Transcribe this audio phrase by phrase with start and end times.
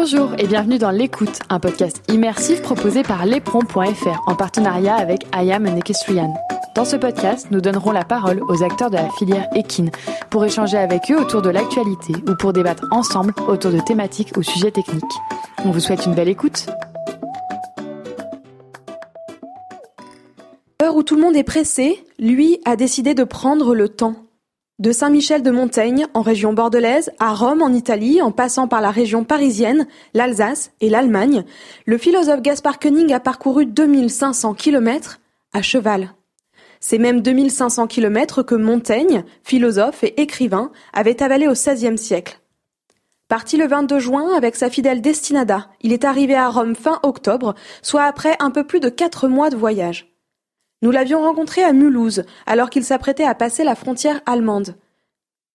[0.00, 5.64] Bonjour et bienvenue dans L'écoute, un podcast immersif proposé par lespron.fr en partenariat avec Ayam
[5.64, 6.32] Nekestrian.
[6.76, 9.90] Dans ce podcast, nous donnerons la parole aux acteurs de la filière équine
[10.30, 14.44] pour échanger avec eux autour de l'actualité ou pour débattre ensemble autour de thématiques ou
[14.44, 15.02] sujets techniques.
[15.64, 16.66] On vous souhaite une belle écoute.
[20.80, 24.27] L'heure où tout le monde est pressé, lui a décidé de prendre le temps.
[24.78, 28.92] De Saint-Michel de Montaigne, en région bordelaise, à Rome, en Italie, en passant par la
[28.92, 31.44] région parisienne, l'Alsace et l'Allemagne,
[31.84, 35.18] le philosophe Gaspard Koenig a parcouru 2500 kilomètres
[35.52, 36.14] à cheval.
[36.78, 42.38] C'est même 2500 kilomètres que Montaigne, philosophe et écrivain, avait avalé au XVIe siècle.
[43.26, 47.56] Parti le 22 juin avec sa fidèle Destinada, il est arrivé à Rome fin octobre,
[47.82, 50.17] soit après un peu plus de quatre mois de voyage.
[50.80, 54.76] Nous l'avions rencontré à Mulhouse, alors qu'il s'apprêtait à passer la frontière allemande.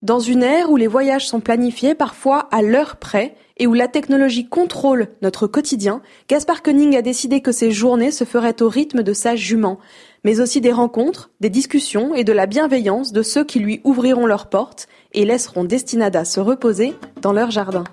[0.02, 3.88] Dans une ère où les voyages sont planifiés parfois à l'heure près et où la
[3.88, 9.02] technologie contrôle notre quotidien, Gaspard Koenig a décidé que ses journées se feraient au rythme
[9.02, 9.78] de sa jument,
[10.24, 14.26] mais aussi des rencontres, des discussions et de la bienveillance de ceux qui lui ouvriront
[14.26, 17.84] leurs portes et laisseront Destinada se reposer dans leur jardin.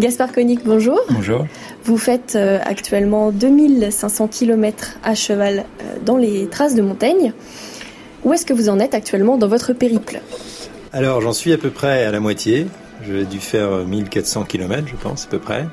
[0.00, 1.00] Gaspard Koenig, bonjour.
[1.10, 1.46] Bonjour.
[1.88, 7.32] Vous faites euh, actuellement 2500 km à cheval euh, dans les traces de montagne.
[8.24, 10.20] Où est-ce que vous en êtes actuellement dans votre périple?
[10.92, 12.66] Alors j'en suis à peu près à la moitié.
[13.06, 15.64] J'ai dû faire 1400 km, je pense, à peu près.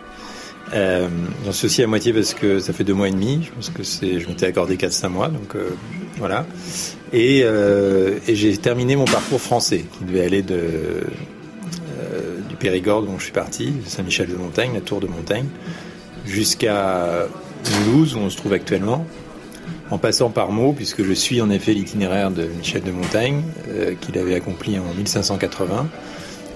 [0.73, 1.09] Euh,
[1.45, 3.41] j'en suis aussi à moitié parce que ça fait deux mois et demi.
[3.43, 5.57] Je pense que c'est, je m'étais accordé 4-5 mois, donc
[6.17, 6.45] voilà.
[7.11, 7.43] Et,
[8.29, 10.55] j'ai terminé mon parcours français, qui devait aller du
[12.57, 15.47] Périgord, dont je suis parti, Saint-Michel de Montagne, la Tour de Montagne,
[16.25, 17.27] jusqu'à
[17.71, 19.05] Mulhouse, où on se trouve actuellement,
[19.91, 23.93] en passant par Meaux, puisque je suis en effet l'itinéraire de Michel de Montaigne, euh,
[23.99, 25.87] qu'il avait accompli en 1580.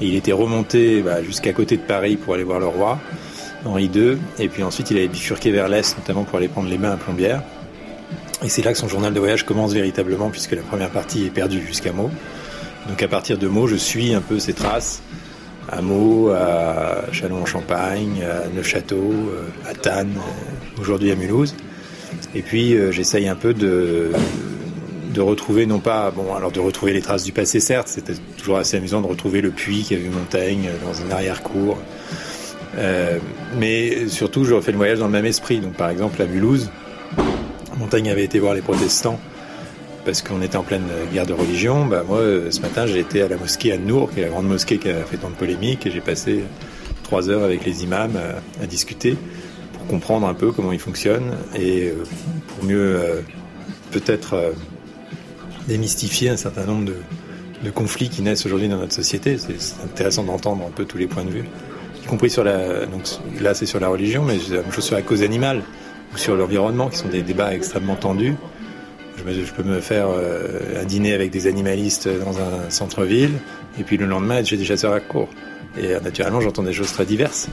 [0.02, 3.00] Et il était remonté bah, jusqu'à côté de Paris pour aller voir le roi,
[3.66, 6.78] Henri II, et puis ensuite il avait bifurqué vers l'Est, notamment pour aller prendre les
[6.78, 7.44] mains à Plombières.
[8.44, 11.30] Et c'est là que son journal de voyage commence véritablement, puisque la première partie est
[11.30, 12.12] perdue jusqu'à Meaux.
[12.88, 15.02] Donc à partir de Meaux, je suis un peu ses traces,
[15.72, 21.56] à Meaux, à Châlons-en-Champagne, à Neufchâteau, euh, à Tannes, euh, aujourd'hui à Mulhouse.
[22.34, 24.12] Et puis euh, j'essaye un peu de,
[25.18, 28.78] retrouver, non pas, bon, alors de retrouver les traces du passé, certes, c'était toujours assez
[28.78, 31.78] amusant de retrouver le puits qui a vu Montaigne dans un arrière-cour.
[33.58, 35.60] mais surtout, je refais le voyage dans le même esprit.
[35.60, 36.70] Donc, par exemple, à Mulhouse,
[37.78, 39.20] Montaigne avait été voir les protestants
[40.06, 41.86] parce qu'on était en pleine guerre de religion.
[41.86, 44.30] Bah, moi, euh, ce matin, j'ai été à la mosquée à Nour, qui est la
[44.30, 46.44] grande mosquée qui a fait tant de polémiques, et j'ai passé
[47.04, 48.18] trois heures avec les imams
[48.62, 49.18] à, discuter
[49.74, 52.04] pour comprendre un peu comment ils fonctionnent et euh,
[52.48, 53.22] pour mieux euh,
[53.92, 54.54] peut-être
[55.68, 59.38] démystifier un certain nombre de, conflits qui naissent aujourd'hui dans notre société.
[59.38, 61.46] C'est intéressant d'entendre un peu tous les points de vue,
[62.04, 62.86] y compris sur la.
[63.42, 65.64] Là, c'est sur la religion, mais la même chose sur la cause animale
[66.14, 68.36] ou sur l'environnement, qui sont des débats extrêmement tendus.
[69.28, 73.34] Je, peux me faire euh, un dîner avec des animalistes dans un centre-ville,
[73.80, 75.30] et puis le lendemain, j'ai des chasseurs à court.
[75.78, 77.48] Et euh, naturellement, j'entends des choses très diverses.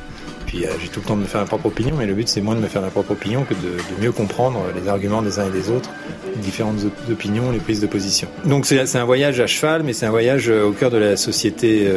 [0.47, 2.29] Puis euh, j'ai tout le temps de me faire ma propre opinion, mais le but
[2.29, 5.39] c'est moins de me faire ma propre opinion que de, mieux comprendre les arguments des
[5.41, 5.91] uns et des autres,
[6.35, 6.79] les différentes
[7.11, 8.29] opinions, les prises de position.
[8.45, 11.91] Donc c'est un voyage à cheval, mais c'est un voyage au cœur de la société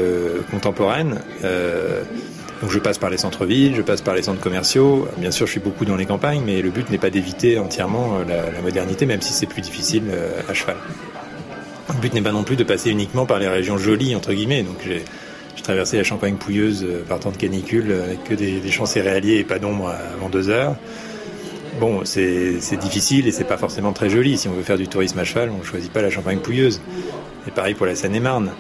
[0.50, 1.20] contemporaine.
[2.62, 5.08] Donc je passe par les centres-villes, je passe par les centres commerciaux.
[5.18, 8.20] Bien sûr, je suis beaucoup dans les campagnes, mais le but n'est pas d'éviter entièrement
[8.20, 10.76] euh, la, modernité, même si c'est plus difficile euh, à cheval.
[11.94, 14.64] Le but n'est pas non plus de passer uniquement par les régions jolies, entre guillemets.
[14.64, 15.04] Donc j'ai
[15.64, 19.44] traversé la Champagne pouilleuse euh, par temps de canicule avec que des, champs céréaliers et
[19.46, 20.76] pas d'ombre avant deux heures.
[21.80, 24.38] Bon, c'est difficile et c'est pas forcément très joli.
[24.38, 26.82] Si on veut faire du tourisme à cheval, on ne choisit pas la Champagne pouilleuse.
[27.48, 28.52] Et pareil pour la Seine-et-Marne.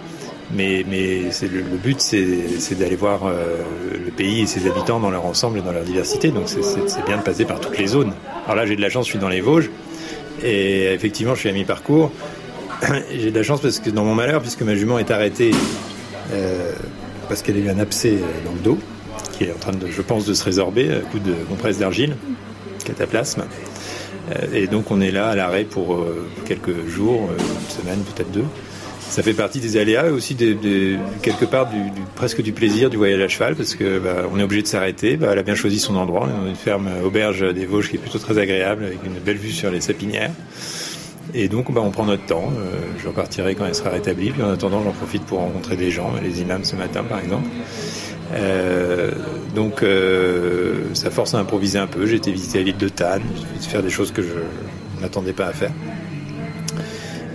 [0.51, 3.57] Mais, le, but, c'est d'aller voir euh,
[4.03, 6.29] le pays et ses habitants dans leur ensemble et dans leur diversité.
[6.29, 8.13] Donc c'est bien de passer par toutes les zones.
[8.45, 9.69] Alors là, j'ai de la chance, je suis dans les Vosges.
[10.43, 12.11] Et effectivement, je suis à mi-parcours.
[13.11, 15.51] j'ai de la chance parce que dans mon malheur, puisque ma jument est arrêtée
[16.31, 16.71] euh,
[17.27, 18.79] parce qu'elle a eu un abcès euh, dans le dos,
[19.33, 22.15] qui est en train de, je pense, de se résorber à coup de compresse d'argile,
[22.85, 23.43] cataplasme.
[24.53, 26.03] et donc on est là à l'arrêt pour
[26.45, 28.45] quelques jours, une semaine, peut-être deux
[29.09, 31.67] ça fait partie des aléas et aussi quelque part
[32.15, 35.17] presque du plaisir du voyage à cheval parce que bah, on est obligé de s'arrêter.
[35.17, 37.95] Bah, elle a bien choisi son endroit, on a une ferme auberge des Vosges qui
[37.95, 40.31] est plutôt très agréable avec une belle vue sur les sapinières.
[41.33, 42.51] Et donc bah, on prend notre temps.
[42.57, 44.31] Euh, je repartirai quand elle sera rétablie.
[44.31, 47.47] Puis en attendant, j'en profite pour rencontrer des gens, les imams ce matin par exemple.
[48.33, 49.11] Euh,
[49.55, 52.05] donc euh, ça force à improviser un peu.
[52.05, 53.23] J'ai été visiter l'île de Tannes,
[53.61, 55.71] j'ai faire des choses que je n'attendais pas à faire.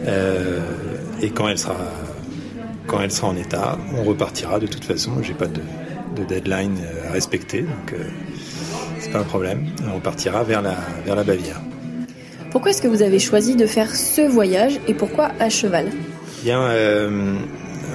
[0.07, 0.61] Euh,
[1.25, 1.77] et quand elle sera
[2.87, 5.13] quand elle sera en état, on repartira de toute façon.
[5.23, 5.63] J'ai pas de,
[6.29, 6.77] deadline
[7.09, 7.95] à respecter, donc
[9.01, 9.67] c'est pas un problème.
[9.95, 11.61] On partira vers la, vers la Bavière.
[12.55, 15.87] Pourquoi est-ce que vous avez choisi de faire ce voyage et pourquoi à cheval?
[16.45, 17.37] Bien, euh,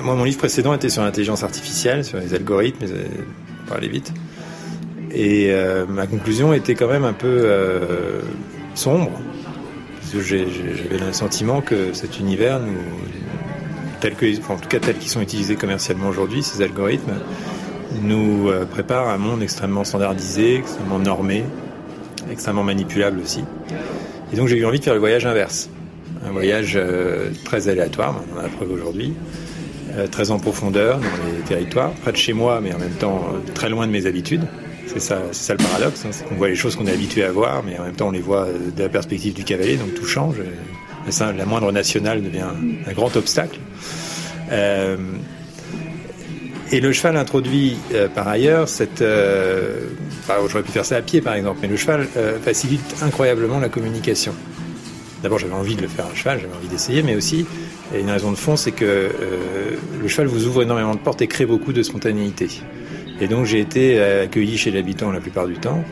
[0.04, 3.06] moi mon livre précédent était sur l'intelligence artificielle, sur les algorithmes, euh,
[3.66, 4.12] pour aller vite.
[5.12, 7.48] Et euh, ma conclusion était quand même un peu
[8.76, 9.12] sombre,
[10.18, 12.60] j'avais le sentiment que cet univers,
[14.00, 17.14] tel que, en tout cas tel qu'ils sont utilisés commercialement aujourd'hui, ces algorithmes,
[18.02, 21.44] nous prépare à un monde extrêmement standardisé, extrêmement normé,
[22.32, 23.44] extrêmement manipulable aussi.
[24.32, 25.70] Et donc j'ai eu envie de faire le voyage inverse.
[26.26, 29.14] Un voyage euh, très aléatoire, on en a la preuve aujourd'hui,
[29.96, 33.24] euh, très en profondeur dans les territoires, près de chez moi, mais en même temps
[33.34, 34.46] euh, très loin de mes habitudes.
[34.92, 37.32] C'est ça, ça le paradoxe, hein, c'est qu'on voit les choses qu'on est habitué à
[37.32, 40.06] voir, mais en même temps on les voit de la perspective du cavalier, donc tout
[40.06, 40.38] change.
[41.20, 42.46] La moindre nationale devient
[42.88, 43.60] un grand obstacle.
[46.72, 47.78] Et le cheval introduit
[48.16, 49.04] par ailleurs cette,
[50.48, 53.70] j'aurais pu faire ça à pied par exemple, mais le cheval euh, facilite incroyablement la
[53.70, 54.34] communication.
[55.24, 57.46] D'abord, j'avais envie de le faire à cheval, j'avais envie d'essayer, mais aussi,
[57.94, 59.10] une raison de fond, c'est que euh,
[60.02, 62.48] le cheval vous ouvre énormément de portes et crée beaucoup de spontanéité.
[63.22, 65.84] Et donc, j'ai été accueilli chez l'habitant la plupart du temps.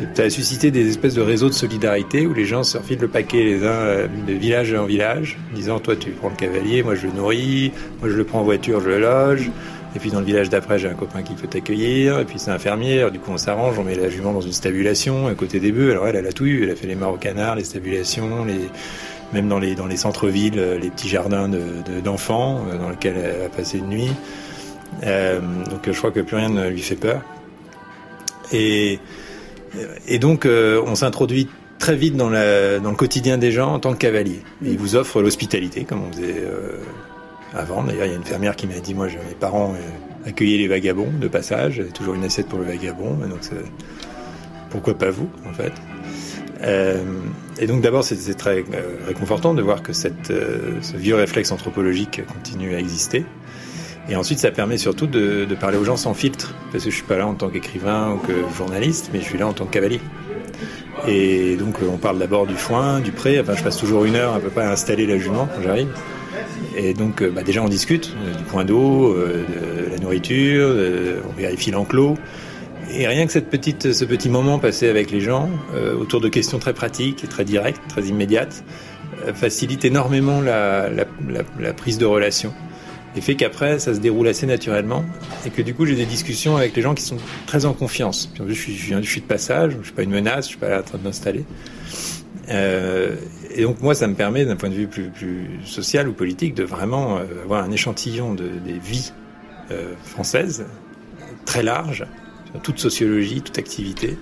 [0.00, 3.00] Et ça a suscité des espèces de réseaux de solidarité où les gens se refilent
[3.00, 6.82] le paquet les uns euh, de village en village, disant toi tu prends le cavalier,
[6.82, 9.50] moi je le nourris, moi je le prends en voiture, je le loge,
[9.94, 12.18] et puis dans le village d'après, j'ai un copain qui peut t'accueillir.
[12.18, 13.12] Et puis c'est infirmière.
[13.12, 13.78] Du coup, on s'arrange.
[13.78, 15.92] On met la jument dans une stabulation à côté des bœufs.
[15.92, 16.64] Alors elle, elle a tout eu.
[16.64, 18.58] Elle a fait les marocs canards, les stabulations, les
[19.32, 21.48] même dans les dans les centres-villes, euh, les petits jardins
[22.04, 24.10] d'enfants de, euh, dans lesquels elle a passé une nuit.
[25.02, 27.22] Euh, donc je crois que plus rien ne lui fait peur.
[28.52, 28.98] Et
[30.20, 31.48] donc on s'introduit
[31.78, 34.42] très vite dans, le quotidien des gens en tant que cavalier.
[34.64, 36.44] Et il vous offre l'hospitalité, comme on faisait
[37.54, 37.82] avant.
[37.82, 40.68] D'ailleurs, il y a une fermière qui m'a dit, moi, mes parents euh, accueillaient les
[40.68, 43.40] vagabonds de passage, toujours une assiette pour le vagabond, donc
[44.70, 45.72] pourquoi pas vous, en fait?
[46.62, 47.02] Euh,
[47.60, 52.74] et donc d'abord, c'est très euh, réconfortant de voir que ce vieux réflexe anthropologique continue
[52.74, 53.24] à exister.
[54.08, 57.04] Et ensuite, ça permet surtout de, parler aux gens sans filtre, parce que je suis
[57.04, 59.72] pas là en tant qu'écrivain ou que journaliste, mais je suis là en tant que
[59.72, 60.00] cavalier.
[61.08, 63.40] Et donc, on parle d'abord du foin, du pré.
[63.40, 65.88] Enfin, je passe toujours une heure à peu près à installer la jument quand j'arrive.
[66.76, 69.44] Et donc, euh, bah, déjà, on discute euh, du point d'eau, euh,
[69.86, 70.74] de la nourriture,
[71.28, 72.16] on vérifie l'enclos.
[72.92, 75.48] Et rien que cette petite, ce petit moment passé avec les gens,
[75.98, 78.62] autour de questions très pratiques très directes, très immédiates,
[79.34, 82.52] facilite énormément la, la, prise de relation.
[83.16, 85.04] Et fait qu'après, ça se déroule assez naturellement.
[85.46, 87.16] Et que du coup, j'ai des discussions avec les gens qui sont
[87.46, 88.30] très en confiance.
[88.40, 90.58] En plus, je suis, je suis de passage, je suis pas une menace, je suis
[90.58, 91.44] pas là en train de m'installer.
[92.50, 93.16] Euh,
[93.54, 95.10] et donc moi, ça me permet, d'un point de vue plus,
[95.64, 99.12] social ou politique, de vraiment euh, avoir un échantillon de, des vies
[99.70, 100.66] euh, françaises
[101.44, 102.06] très large,
[102.62, 104.16] toute sociologie, toute activité,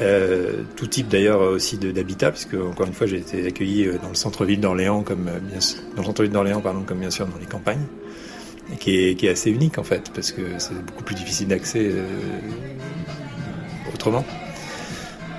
[0.00, 4.14] euh, tout type d'ailleurs aussi d'habitat, puisque encore une fois, j'ai été accueilli dans le
[4.14, 5.58] centre-ville d'Orléans, comme bien
[5.94, 7.84] dans le centre-ville d'Orléans, pardon, comme bien sûr dans les campagnes,
[8.72, 11.48] et qui est, qui est assez unique en fait, parce que c'est beaucoup plus difficile
[11.48, 11.90] d'accès
[13.92, 14.24] autrement.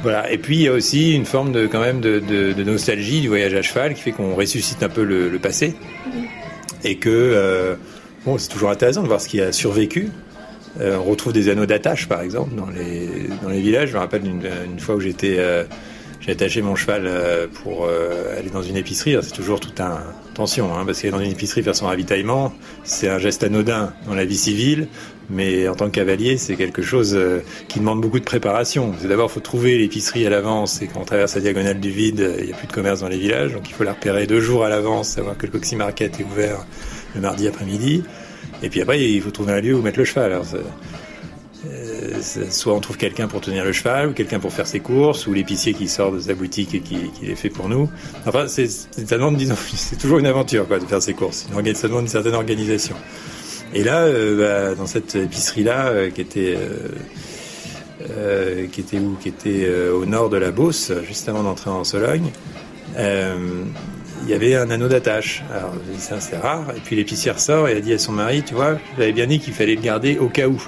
[0.02, 0.32] Voilà.
[0.32, 3.22] Et puis il y a aussi une forme de quand même de, de, de nostalgie
[3.22, 5.74] du voyage à cheval qui fait qu'on ressuscite un peu le, le passé
[6.84, 7.76] et que euh,
[8.24, 10.10] bon, c'est toujours intéressant de voir ce qui a survécu.
[10.80, 13.90] Euh, on retrouve des anneaux d'attache, par exemple, dans les villages.
[13.90, 15.64] Je me rappelle une, fois où j'étais euh,
[16.20, 17.88] j'ai attaché mon cheval euh, pour
[18.38, 19.16] aller dans une épicerie.
[19.22, 20.00] C'est toujours tout un
[20.34, 22.54] tension, hein, parce qu'aller dans une épicerie faire son ravitaillement,
[22.84, 24.88] c'est un geste anodin dans la vie civile,
[25.30, 27.18] mais en tant que cavalier, c'est quelque chose
[27.70, 28.94] qui demande beaucoup de préparation.
[29.00, 32.36] C'est d'abord faut trouver l'épicerie à l'avance, et quand on traverse la diagonale du vide,
[32.40, 34.42] il n'y a plus de commerce dans les villages, donc il faut la repérer deux
[34.42, 36.66] jours à l'avance, savoir que le Coxy Market est ouvert
[37.14, 38.04] le mardi après-midi.
[38.64, 40.32] Et puis après, il faut trouver un lieu où mettre le cheval.
[40.32, 40.46] Alors,
[42.50, 45.34] soit on trouve quelqu'un pour tenir le cheval, ou quelqu'un pour faire ses courses, ou
[45.34, 47.90] l'épicier qui sort de sa boutique et qui, qui les fait pour nous.
[48.26, 51.48] Enfin, c'est, c'est toujours une aventure, quoi, de faire ses courses.
[51.76, 52.96] Ça demande une certaine organisation.
[53.74, 56.90] Et là, euh, bah, dans cette épicerie-là, euh, qui était, euh,
[58.10, 59.18] euh, qui était où?
[59.22, 62.32] Qui était au nord de la Beauce, juste avant d'entrer en Sologne.
[64.26, 65.44] Il y avait un anneau d'attache.
[65.54, 66.66] Alors, c'est rare.
[66.76, 69.40] Et puis l'épicière sort et a dit à son mari, tu vois, j'avais bien dit
[69.40, 70.62] qu'il fallait le garder au cas où.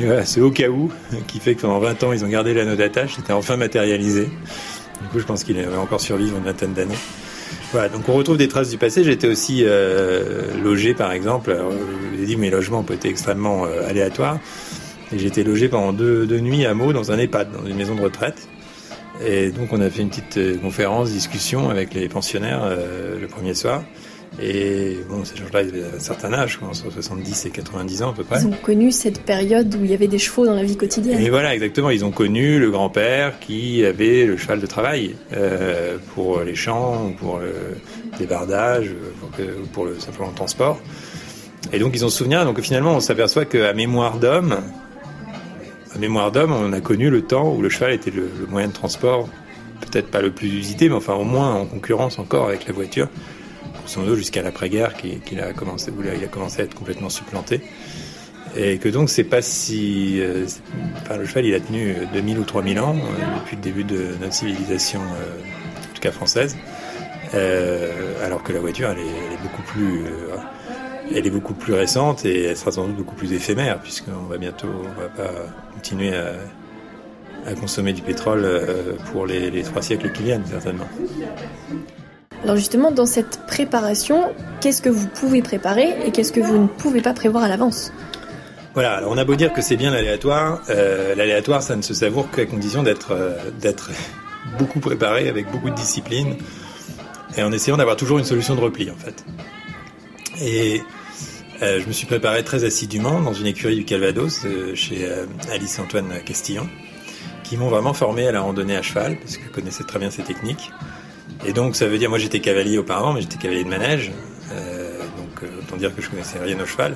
[0.00, 0.90] Et voilà, c'est au cas où
[1.28, 4.24] qui fait que pendant 20 ans, ils ont gardé l'anneau d'attache, c'était enfin matérialisé.
[4.24, 6.98] Du coup, je pense qu'il va encore survivre une vingtaine d'années.
[7.72, 9.04] Voilà, donc on retrouve des traces du passé.
[9.04, 11.56] J'étais aussi euh, logé, par exemple.
[12.18, 14.38] Je dit, mes logements ont été extrêmement euh, aléatoires.
[15.12, 17.94] Et j'étais logé pendant deux, deux, nuits à Meaux dans un EHPAD, dans une maison
[17.94, 18.48] de retraite.
[19.24, 23.26] Et donc on a fait une petite euh, conférence, discussion avec les pensionnaires euh, le
[23.26, 23.82] premier soir.
[24.40, 28.12] Et bon, ces gens-là, ils avaient un certain âge, entre 70 et 90 ans à
[28.12, 28.40] peu près.
[28.40, 31.18] Ils ont connu cette période où il y avait des chevaux dans la vie quotidienne.
[31.18, 31.90] Et voilà, exactement.
[31.90, 37.12] Ils ont connu le grand-père qui avait le cheval de travail euh, pour les champs,
[37.18, 37.52] pour le
[38.18, 39.30] débardage, pour,
[39.72, 40.78] pour le, simplement le transport.
[41.72, 42.44] Et donc ils ont souvenir.
[42.44, 44.58] Donc finalement, on s'aperçoit qu'à mémoire d'homme,
[45.98, 49.28] mémoire d'homme, on a connu le temps où le cheval était le, moyen de transport,
[49.80, 53.08] peut-être pas le plus usité, mais enfin au moins en concurrence encore avec la voiture
[54.14, 57.60] jusqu'à l'après-guerre qu'il a commencé, où il a commencé à être complètement supplanté.
[58.56, 60.20] Et que donc c'est pas si...
[60.20, 60.46] Euh,
[61.16, 64.32] le cheval, il a tenu 2000 ou 3000 ans, euh, depuis le début de notre
[64.32, 66.56] civilisation, euh, en tout cas française,
[68.24, 70.04] alors que la voiture, elle est, beaucoup plus...
[71.14, 74.38] elle est beaucoup plus récente et elle sera sans doute beaucoup plus éphémère, puisqu'on va
[74.38, 75.30] bientôt, on va pas
[75.74, 78.46] continuer à, consommer du pétrole
[79.10, 80.88] pour les, les trois siècles qui viennent, certainement.
[82.44, 86.66] Alors justement, dans cette préparation, qu'est-ce que vous pouvez préparer et qu'est-ce que vous ne
[86.66, 87.92] pouvez pas prévoir à l'avance?
[88.74, 91.94] Voilà, alors on a beau dire que c'est bien l'aléatoire, euh, l'aléatoire ça ne se
[91.94, 93.90] savoure qu'à condition d'être euh, d'être
[94.58, 96.36] beaucoup préparé avec beaucoup de discipline
[97.36, 99.24] et en essayant d'avoir toujours une solution de repli en fait.
[100.40, 100.82] Et euh,
[101.60, 105.08] je me suis préparé très assidûment dans une écurie du Calvados chez
[105.50, 106.68] Alice et Antoine Castillon
[107.48, 110.10] qui m'ont vraiment formé à la randonnée à cheval parce que je connaissais très bien
[110.10, 110.70] ces techniques.
[111.46, 114.12] Et donc ça veut dire, moi j'étais cavalier auparavant, mais j'étais cavalier de manège,
[114.52, 116.94] euh, donc euh, autant dire que je connaissais rien au cheval.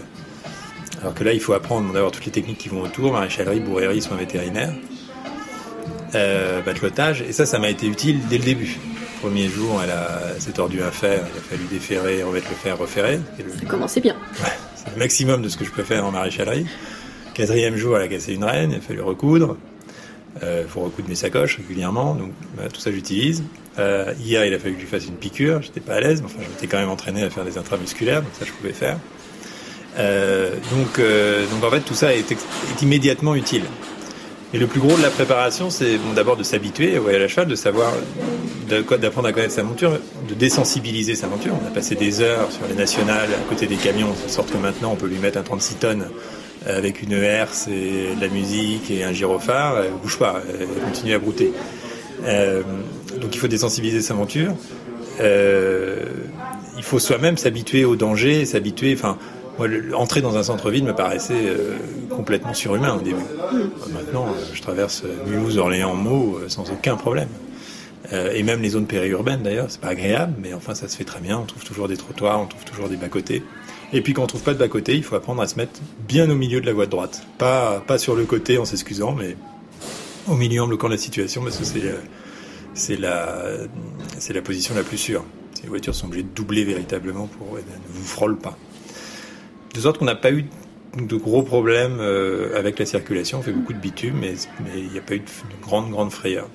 [1.00, 4.02] Alors que là, il faut apprendre d'avoir toutes les techniques qui vont autour, maréchalerie, bourrerie,
[4.02, 4.74] soins vétérinaires,
[6.14, 6.60] euh,
[7.26, 8.78] et ça, ça m'a été utile dès le début.
[9.22, 13.20] Premier jour, elle, s'est tordue un fer, il a fallu déferrer, remettre le fer, referrer.
[13.38, 14.16] Ça commençait bien.
[14.74, 16.66] c'est le maximum de ce que je peux faire en maréchalerie.
[17.32, 19.56] Quatrième jour, elle a cassé une reine, il a fallu recoudre.
[20.40, 23.44] Il euh, faut recoudre mes sacoches régulièrement, donc bah, tout ça j'utilise.
[23.78, 26.26] Euh, hier, il a fallu que je fasse une piqûre, j'étais pas à l'aise, mais
[26.26, 28.98] enfin, j'étais quand même entraîné à faire des intramusculaires, donc ça je pouvais faire.
[29.98, 33.62] Euh, donc, donc en fait, tout ça est, est, immédiatement utile.
[34.54, 37.48] Et le plus gros de la préparation, c'est d'abord de s'habituer au voyage à cheval,
[37.48, 37.92] de savoir,
[38.68, 41.54] d'apprendre à connaître sa monture, de désensibiliser sa monture.
[41.62, 44.58] On a passé des heures sur les nationales à côté des camions, de sorte que
[44.58, 46.06] maintenant on peut lui mettre un 36 tonnes
[46.66, 51.14] avec une herse et de la musique et un gyrophare, elle bouge pas, elle continue
[51.14, 51.52] à brouter.
[52.24, 52.62] Euh,
[53.20, 54.54] donc il faut désensibiliser sa monture.
[55.20, 56.04] Euh,
[56.76, 58.94] il faut soi-même s'habituer au danger, s'habituer.
[58.94, 59.18] Enfin,
[59.58, 61.76] moi, entrer dans un centre-ville me paraissait euh,
[62.10, 63.22] complètement surhumain au début.
[63.92, 67.28] Maintenant, je traverse Mulhouse, Orléans, Meaux sans aucun problème.
[68.12, 71.20] et même les zones périurbaines d'ailleurs, c'est pas agréable, mais enfin ça se fait très
[71.20, 71.38] bien.
[71.38, 73.42] On trouve toujours des trottoirs, on trouve toujours des bas-côtés.
[73.92, 76.28] Et puis quand on trouve pas de bas-côté, il faut apprendre à se mettre bien
[76.30, 77.26] au milieu de la voie de droite.
[77.38, 79.36] Pas, pas sur le côté en s'excusant, mais
[80.28, 81.96] au milieu en bloquant la situation, parce que c'est, euh,
[82.74, 83.44] c'est la,
[84.18, 85.24] c'est la position la plus sûre.
[85.62, 88.56] Les voitures sont obligées de doubler véritablement pour ne vous frôle pas.
[89.74, 90.44] De sorte qu'on n'a pas eu
[90.96, 93.38] de gros problèmes euh, avec la circulation.
[93.38, 94.34] On fait beaucoup de bitume, mais
[94.76, 96.48] il n'y a pas eu de, de grande, grande frayeur.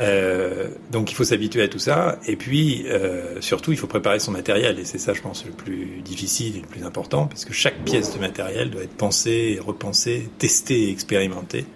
[0.00, 2.18] Euh, donc il faut s'habituer à tout ça.
[2.26, 4.78] Et puis, euh, surtout, il faut préparer son matériel.
[4.80, 7.78] Et c'est ça, je pense, le plus difficile et le plus important, parce que chaque
[7.84, 11.66] pièce de matériel doit être pensée, repensée, testée et expérimentée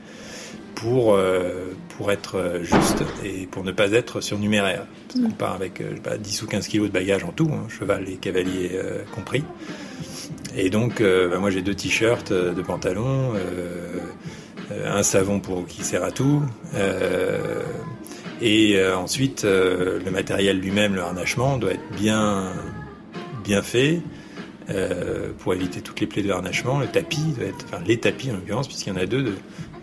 [0.79, 4.87] pour, euh, pour être juste et pour ne pas être surnuméraire.
[5.09, 7.67] Parce qu'on part avec euh, pas, 10 ou 15 kilos de bagages en tout, hein,
[7.69, 9.45] cheval et cavalier euh, compris.
[10.59, 13.33] Et donc, euh, bah, moi j'ai deux t-shirts, deux pantalons,
[14.85, 16.43] un savon pour qui sert à tout.
[18.41, 22.53] Et euh, ensuite, euh, le matériel lui-même, le harnachement, doit être bien,
[23.43, 24.01] bien fait
[24.71, 26.79] euh, pour éviter toutes les plaies de harnachement.
[26.79, 29.35] Le tapis doit être, enfin les tapis en l'occurrence, puisqu'il y en a deux, de,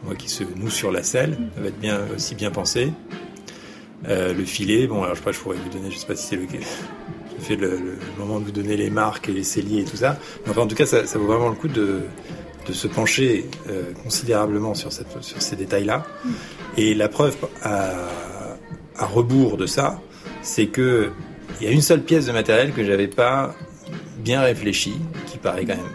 [0.04, 2.94] moi qui se nouent sur la selle, doit être bien aussi bien pensé.
[4.08, 6.28] le filet, bon, alors je sais pas, je pourrais vous donner, je sais pas si
[6.28, 6.44] c'est le,
[7.40, 10.18] fait le, le, moment de vous donner les marques et les celliers et tout ça.
[10.48, 12.02] Enfin, en tout cas, ça, vaut vraiment le coup de,
[12.72, 16.06] se pencher euh, considérablement sur, ces détails-là.
[16.78, 17.94] Et la preuve à,
[19.00, 20.02] rebours de ça,
[20.42, 21.12] c'est que
[21.62, 23.56] il y a une seule pièce de matériel que j'avais pas
[24.18, 24.96] bien réfléchi,
[25.28, 25.86] qui paraît quand même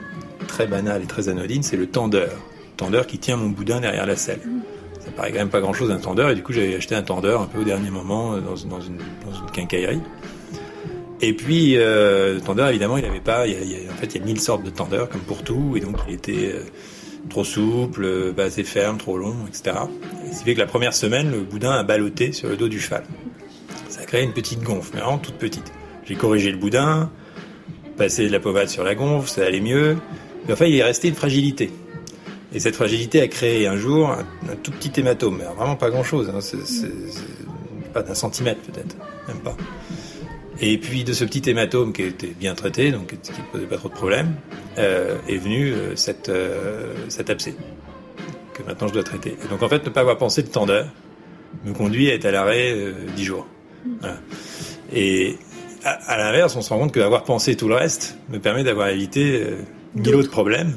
[0.47, 2.30] très banal et très anodine, c'est le tendeur.
[2.76, 4.40] tendeur qui tient mon boudin derrière la selle.
[5.00, 7.02] Ça paraît quand même pas grand chose un tendeur, et du coup j'avais acheté un
[7.02, 8.99] tendeur un peu au dernier moment euh, dans une,
[9.52, 10.00] quincaillerie.
[11.22, 13.92] Et puis euh, le tendeur évidemment il avait pas, il y a, il y a,
[13.92, 16.14] en fait il y a mille sortes de tendeurs comme pour tout, et donc il
[16.14, 16.62] était euh,
[17.28, 19.76] trop souple, euh, pas assez ferme, trop long, etc.
[20.32, 22.80] Ce qui fait que la première semaine, le boudin a ballotté sur le dos du
[22.80, 23.04] cheval.
[23.88, 25.72] Ça a créé une petite gonfle, mais vraiment toute petite.
[26.06, 27.10] J'ai corrigé le boudin,
[27.96, 29.98] passé de la pommade sur la gonfle, ça allait mieux.
[30.46, 31.70] Mais enfin, il est resté une fragilité.
[32.52, 36.30] Et cette fragilité a créé un jour un, tout petit hématome, mais vraiment pas grand-chose.
[36.30, 36.40] Hein.
[37.92, 38.96] Pas d'un centimètre peut-être,
[39.28, 39.56] même pas.
[40.62, 43.76] Et puis de ce petit hématome qui était bien traité, donc qui ne posait pas
[43.76, 44.34] trop de problèmes,
[44.78, 47.54] euh, est venu euh, cette, euh, cet abcès
[48.52, 49.36] que maintenant je dois traiter.
[49.42, 50.86] Et donc en fait, ne pas avoir pensé de tendeur
[51.64, 53.46] me conduit à être à l'arrêt euh, 10 jours.
[54.00, 54.18] Voilà.
[54.92, 55.38] Et
[55.82, 58.88] à, à l'inverse, on se rend compte qu'avoir pensé tout le reste me permet d'avoir
[58.88, 59.46] évité
[59.94, 60.76] mille autres problèmes.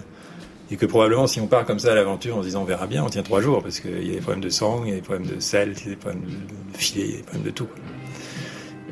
[0.72, 2.88] Et que probablement, si on part comme ça à l'aventure en se disant on verra
[2.88, 4.94] bien, on tient trois jours parce qu'il y a des problèmes de sang, il y
[4.94, 7.18] a des problèmes de sel, il y a des problèmes de filet, il y a
[7.18, 7.68] des problèmes de tout.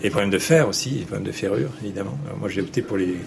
[0.03, 2.17] Et problèmes de fer aussi, des problèmes de ferrure, évidemment.
[2.25, 3.17] Alors moi, j'ai opté pour les,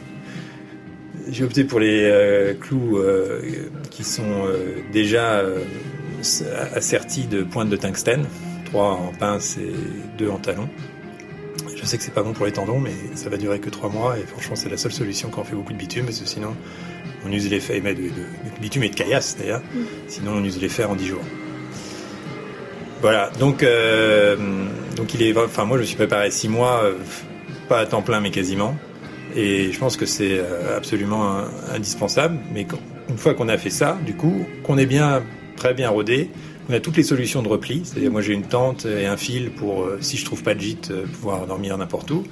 [1.31, 3.41] j'ai opté pour les euh, clous euh,
[3.91, 5.43] qui sont euh, déjà
[6.75, 8.27] assertis de pointes de tungstène,
[8.65, 9.73] trois en pince et
[10.19, 10.69] deux en talon.
[11.77, 13.91] Je sais que c'est pas bon pour les tendons, mais ça va durer que trois
[13.91, 16.27] mois et franchement, c'est la seule solution quand on fait beaucoup de bitume, parce que
[16.27, 16.57] sinon,
[17.27, 19.63] on use les fers, mais de, de, de bitume et de caillasse d'ailleurs,
[20.09, 21.25] sinon on use les fers en dix jours.
[23.05, 24.35] Voilà, donc, euh,
[24.97, 26.95] donc il est, enfin moi je me suis préparé six mois, euh,
[27.69, 28.75] pas à temps plein mais quasiment,
[29.37, 31.37] et je pense que c'est euh, absolument
[31.71, 32.39] indispensable.
[32.55, 32.79] Mais quand-
[33.11, 35.23] une fois qu'on a fait ça, du coup, qu'on est bien,
[35.55, 36.31] très bien rodé,
[36.71, 37.83] on a toutes les solutions de repli.
[37.85, 40.91] C'est-à-dire moi j'ai une tente et un fil pour, si je trouve pas de gîte,
[41.13, 42.25] pouvoir dormir n'importe où.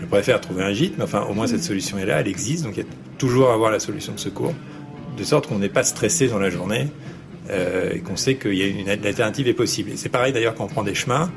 [0.00, 2.64] Je préfère trouver un gîte, mais enfin au moins cette solution est là, elle existe,
[2.64, 4.52] donc il y a toujours à avoir la solution de secours,
[5.16, 6.88] de sorte qu'on n'est pas stressé dans la journée
[7.50, 9.92] euh, et qu'on sait qu'il y a une, alternative est possible.
[9.96, 11.30] C'est pareil d'ailleurs quand on prend des chemins.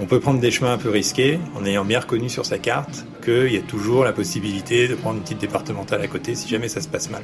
[0.00, 3.04] On peut prendre des chemins un peu risqués en ayant bien reconnu sur sa carte
[3.24, 6.68] qu'il y a toujours la possibilité de prendre une petite départementale à côté si jamais
[6.68, 7.22] ça se passe mal.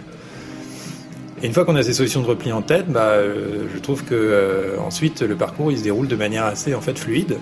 [1.43, 4.05] Et une fois qu'on a ces solutions de repli en tête, bah, euh, je trouve
[4.05, 7.39] que euh, ensuite le parcours il se déroule de manière assez en fait fluide.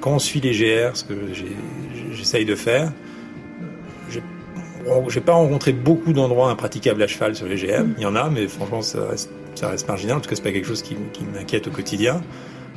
[0.00, 1.14] Quand on suit les GR, ce que
[2.12, 2.92] j'essaye de faire,
[5.08, 7.94] j'ai pas rencontré beaucoup d'endroits impraticables à cheval sur les GM.
[7.98, 10.16] Il y en a, mais franchement, ça reste, ça reste marginal.
[10.16, 12.20] En tout cas, c'est pas quelque chose qui, qui m'inquiète au quotidien.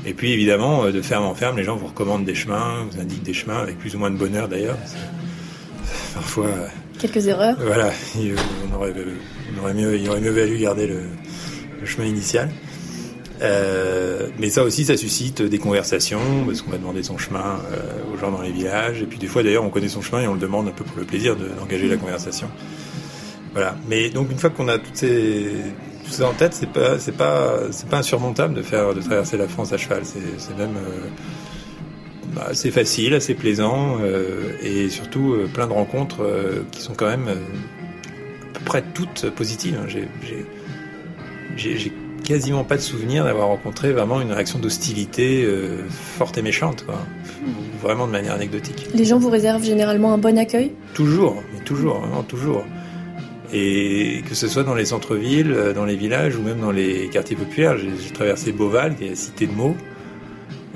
[0.05, 2.99] Et puis, évidemment, euh, de ferme en ferme, les gens vous recommandent des chemins, vous
[2.99, 4.77] indiquent des chemins avec plus ou moins de bonheur d'ailleurs.
[4.77, 6.67] que Parfois, euh,
[6.99, 7.57] Quelques erreurs.
[7.65, 8.33] voilà, il,
[8.71, 8.93] on aurait,
[9.57, 11.01] on aurait mieux, il aurait mieux valu garder le,
[11.79, 12.49] le chemin initial.
[13.41, 18.13] Euh, mais ça aussi, ça suscite des conversations, parce qu'on va demander son chemin euh,
[18.13, 19.01] aux gens dans les villages.
[19.01, 20.83] Et puis des fois, d'ailleurs, on connaît son chemin et on le demande un peu
[20.83, 22.47] pour le plaisir de- d'engager la conversation.
[23.53, 23.75] Voilà.
[23.87, 25.51] Mais donc, une fois qu'on a toutes ces,
[26.05, 29.37] tout ça en tête, c'est pas, c'est pas, c'est pas insurmontable de faire, de traverser
[29.37, 30.01] la France à cheval.
[30.03, 31.07] C'est, même euh,
[32.35, 36.25] bah, assez facile, assez plaisant, euh, et surtout plein de rencontres
[36.71, 39.77] qui sont quand même à peu près toutes positives.
[39.81, 39.85] hein.
[39.87, 40.07] J'ai,
[41.55, 41.91] j'ai, j'ai
[42.29, 46.99] quasiment pas de souvenir d'avoir rencontré vraiment une réaction d'hostilité euh, forte et méchante, quoi.
[47.81, 48.87] Vraiment de manière anecdotique.
[48.93, 50.71] Les gens vous réservent généralement un bon accueil?
[50.93, 52.63] Toujours, mais toujours, vraiment toujours.
[53.51, 57.09] Et que ce soit dans les centres-villes, euh, dans les villages ou même dans les
[57.09, 59.75] quartiers populaires, j'ai traversé Beauval, qui est la cité de Meaux.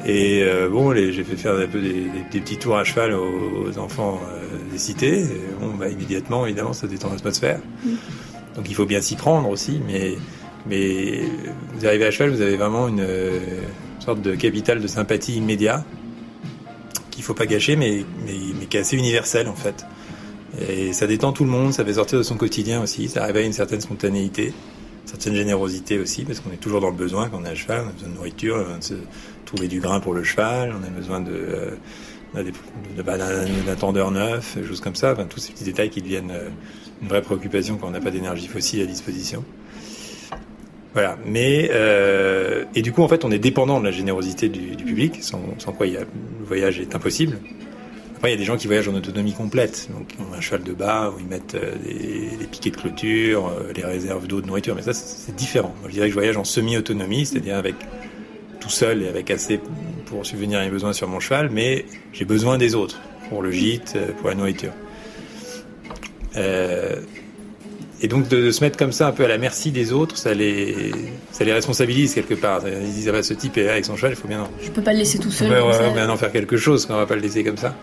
[0.08, 3.14] Et euh, bon, j'ai fait faire un peu des, des- des petits tours à cheval
[3.14, 5.20] aux, aux enfants euh, des cités.
[5.22, 5.28] Et
[5.62, 7.60] bon, bah, immédiatement, évidemment, ça détend l'atmosphère.
[8.56, 10.16] Donc il faut bien s'y prendre aussi, mais
[10.68, 11.22] mais
[11.74, 13.40] vous arrivez à cheval, vous avez vraiment une euh,
[14.00, 15.84] sorte de capital de sympathie immédiat
[17.12, 19.86] qu'il faut pas gâcher, mais, mais, mais qui est assez universel en fait.
[20.70, 23.48] Et ça détend tout le monde, ça fait sortir de son quotidien aussi, ça réveille
[23.48, 27.40] une certaine spontanéité, une certaine générosité aussi, parce qu'on est toujours dans le besoin quand
[27.42, 28.94] on est à cheval, on a besoin de nourriture, on a besoin de se
[29.46, 31.78] trouver du grain pour le cheval, on a besoin de,
[32.36, 36.50] d'un tendeur neuf, des choses comme ça, enfin, tous ces petits détails qui deviennent euh,
[37.02, 39.44] une vraie préoccupation quand on n'a pas d'énergie fossile à disposition.
[40.94, 44.76] Voilà, mais euh, et du coup en fait on est dépendant de la générosité du,
[44.76, 45.40] public, sans,
[45.76, 47.40] quoi il y a, le voyage est impossible.
[48.16, 50.42] Après il y a des gens qui voyagent en autonomie complète, donc ils ont un
[50.42, 54.40] cheval de bas où ils mettent euh, des, piquets de clôture, euh, les réserves d'eau,
[54.40, 55.74] de nourriture, mais ça c'est c'est différent.
[55.82, 57.76] Moi, je dirais que je voyage en semi-autonomie, c'est-à-dire avec
[58.60, 59.60] tout seul et avec assez
[60.06, 63.52] pour subvenir à mes besoins sur mon cheval, mais j'ai besoin des autres pour le
[63.52, 64.72] gîte, euh, pour la nourriture.
[66.38, 67.02] Euh,
[68.04, 70.18] et donc de, de se mettre comme ça un peu à la merci des autres,
[70.18, 70.92] ça les,
[71.32, 72.62] ça les responsabilise quelque part.
[72.68, 74.50] Ils disent ah bah, ce type est là avec son cheval, il faut bien, en-
[74.62, 75.50] Je peux pas le laisser tout seul.
[75.50, 75.66] ça.
[75.66, 77.76] ouais, bien en faire quelque chose, qu'on va pas le laisser comme ça.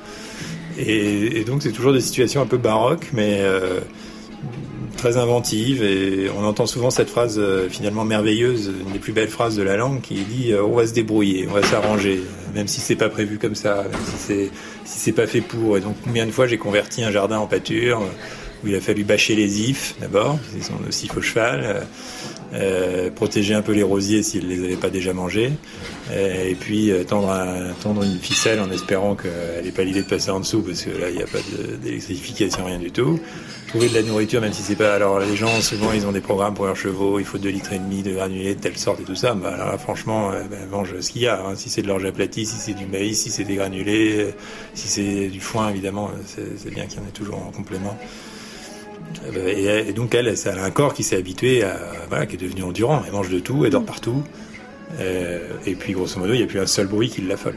[0.78, 3.80] Et, et donc c'est toujours des situations un peu baroques, mais euh,
[4.96, 5.82] très inventives.
[5.82, 9.62] Et on entend souvent cette phrase euh, finalement merveilleuse, une des plus belles phrases de
[9.62, 12.20] la langue, qui dit euh, on va se débrouiller, on va s'arranger,
[12.54, 14.50] même si c'est pas prévu comme ça, même si c'est
[14.84, 15.76] si pas fait pour.
[15.76, 18.02] Et donc combien de fois j'ai converti un jardin en pâture
[18.62, 21.86] où il a fallu bâcher les ifs d'abord, ils sont aussi faux cheval,
[22.52, 25.52] euh, protéger un peu les rosiers s'ils ne les avaient pas déjà mangés,
[26.10, 30.02] euh, et puis euh, tendre, un, tendre une ficelle en espérant qu'elle n'ait pas l'idée
[30.02, 31.38] de passer en dessous, parce que là, il n'y a pas
[31.80, 33.20] d'électrification, rien du tout.
[33.68, 34.96] Trouver de la nourriture, même si c'est pas...
[34.96, 37.72] Alors les gens, souvent, ils ont des programmes pour leurs chevaux, il faut 2 litres
[37.72, 39.34] et demi de granulés de telle sorte et tout ça.
[39.34, 41.40] Bah, alors là, franchement, ben, mange ce qu'il y a.
[41.40, 41.54] Hein.
[41.54, 44.34] Si c'est de l'orge aplatie, si c'est du maïs, si c'est des granulés,
[44.74, 47.96] si c'est du foin, évidemment, c'est bien qu'il y en ait toujours en complément.
[49.46, 51.76] Et, donc elle, elle a un corps qui s'est habitué à,
[52.08, 53.02] voilà, qui est devenu endurant.
[53.06, 54.22] Elle mange de tout, elle dort partout.
[54.98, 57.56] Euh, et puis grosso modo, il n'y a plus un seul bruit qui l'affole.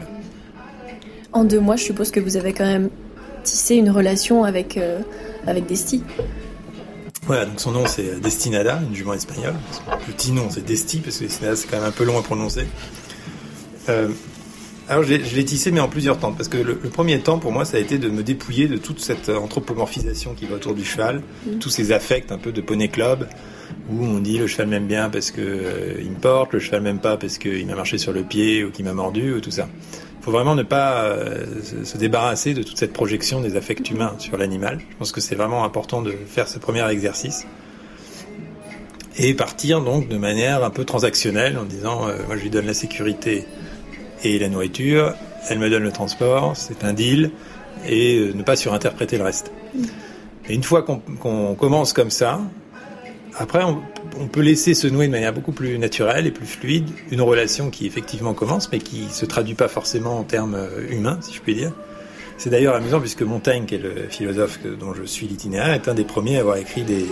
[1.32, 2.90] En deux mois, je suppose que vous avez quand même
[3.44, 5.00] tissé une relation avec, euh,
[5.48, 6.04] avec Desti.
[7.26, 9.56] Voilà, donc son nom c'est Destinada, une jument espagnole.
[9.72, 12.22] Son petit nom c'est Desti, parce que Destinada c'est quand même un peu long à
[12.22, 12.68] prononcer.
[13.90, 14.10] Euh,
[14.90, 17.66] alors je l'ai tissé mais en plusieurs temps parce que le, premier temps pour moi
[17.66, 21.22] ça a été de me dépouiller de toute cette anthropomorphisation qui va autour du cheval,
[21.46, 21.60] mm.
[21.60, 23.28] tous ces affects un peu de poney club
[23.90, 26.82] où on dit le cheval m'aime bien parce que euh, il me porte, le cheval
[26.82, 29.52] m'aime pas parce qu'il m'a marché sur le pied ou qu'il m'a mordu ou tout
[29.52, 29.68] ça.
[30.20, 31.46] Il faut vraiment ne pas euh,
[31.84, 34.80] se, débarrasser de toute cette projection des affects humains sur l'animal.
[34.90, 37.46] Je pense que c'est vraiment important de faire ce premier exercice
[39.18, 42.66] et partir donc de manière un peu transactionnelle en disant euh, moi je lui donne
[42.66, 43.46] la sécurité
[44.24, 45.14] et la nourriture,
[45.50, 47.32] elle me donne le transport, c'est un deal,
[47.88, 49.52] et euh, ne pas surinterpréter le reste.
[50.48, 52.42] Et une fois qu'on commence comme ça,
[53.38, 57.22] après on, peut laisser se nouer de manière beaucoup plus naturelle et plus fluide une
[57.22, 61.34] relation qui effectivement commence, mais qui se traduit pas forcément en termes euh, humains, si
[61.34, 61.72] je puis dire.
[62.38, 65.94] C'est d'ailleurs amusant puisque Montaigne, qui est le philosophe dont je suis l'itinéraire, est un
[65.94, 67.06] des premiers à avoir écrit des,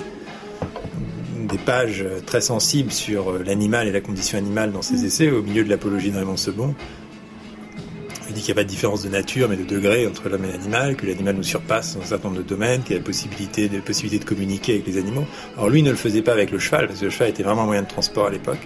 [1.48, 5.42] des pages très sensibles sur euh, l'animal et la condition animale dans ses essais, au
[5.42, 6.76] milieu de l'apologie de Raymond Sebon.
[8.32, 10.46] Il dit qu'il n'y a pas de différence de nature, mais de degré entre l'homme
[10.46, 13.00] et l'animal, que l'animal nous surpasse dans un certain nombre de domaines, qu'il y a
[13.00, 15.26] la possibilité, de, possibilité de communiquer avec les animaux.
[15.58, 17.64] Alors lui ne le faisait pas avec le cheval, parce que le cheval était vraiment
[17.64, 18.66] un moyen de transport à l'époque.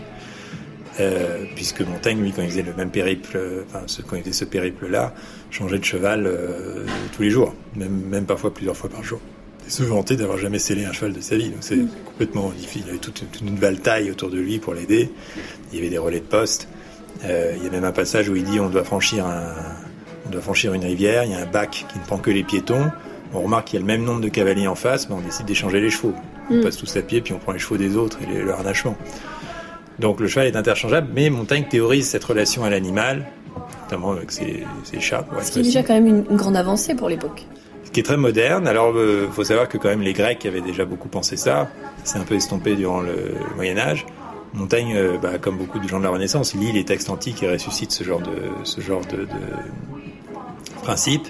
[1.00, 4.46] Euh, puisque Montaigne, lui, quand il faisait le même périple, enfin, quand il faisait ce
[4.46, 5.16] périple-là,
[5.50, 9.20] changeait de cheval euh, tous les jours, même, même parfois plusieurs fois par jour.
[9.66, 11.90] Il se vantait d'avoir jamais scellé un cheval de sa vie, donc c'est mm.
[12.06, 12.84] complètement difficile.
[12.86, 15.10] Il avait toute, toute une valtaille autour de lui pour l'aider.
[15.72, 16.68] Il y avait des relais de poste.
[17.24, 19.54] Euh, il y a même un passage où il dit on doit franchir un,
[20.28, 22.44] on doit franchir une rivière, il y a un bac qui ne prend que les
[22.44, 22.92] piétons.
[23.34, 25.46] On remarque qu'il y a le même nombre de cavaliers en face, mais on décide
[25.46, 26.14] d'échanger les chevaux.
[26.50, 26.62] On mm.
[26.62, 28.96] passe tous à pied, puis on prend les chevaux des autres et le harnachement.
[30.00, 33.26] Donc le cheval est interchangeable, mais Montaigne théorise cette relation à l'animal,
[33.84, 34.66] notamment avec ses,
[35.00, 35.26] chats.
[35.42, 37.46] Ce qui est déjà quand même une, grande avancée pour l'époque.
[37.84, 38.68] Ce qui est très moderne.
[38.68, 41.70] Alors, il euh, faut savoir que quand même les Grecs avaient déjà beaucoup pensé ça.
[42.04, 44.06] C'est un peu estompé durant le Moyen Âge.
[44.56, 47.50] Montaigne, euh, bah, comme beaucoup de gens de la Renaissance, lit les textes antiques et
[47.50, 49.28] ressuscite ce genre de,
[50.82, 51.28] principe.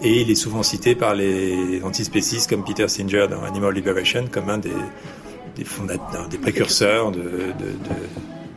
[0.00, 4.48] Et il est souvent cité par les antispécistes comme Peter Singer dans Animal Liberation comme
[4.48, 4.72] un des,
[5.64, 7.52] fondateurs, des précurseurs de,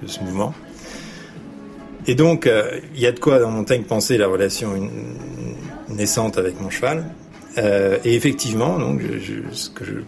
[0.08, 0.54] ce mouvement.
[2.08, 4.72] Et donc, euh, il y a de quoi dans Montaigne penser la relation
[5.90, 7.06] naissante avec mon cheval.
[7.58, 9.02] Euh, et effectivement, donc,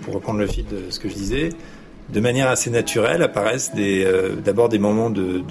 [0.01, 1.49] pour reprendre le fil de ce que je disais,
[2.13, 5.43] de manière assez naturelle apparaissent euh, d'abord des moments de,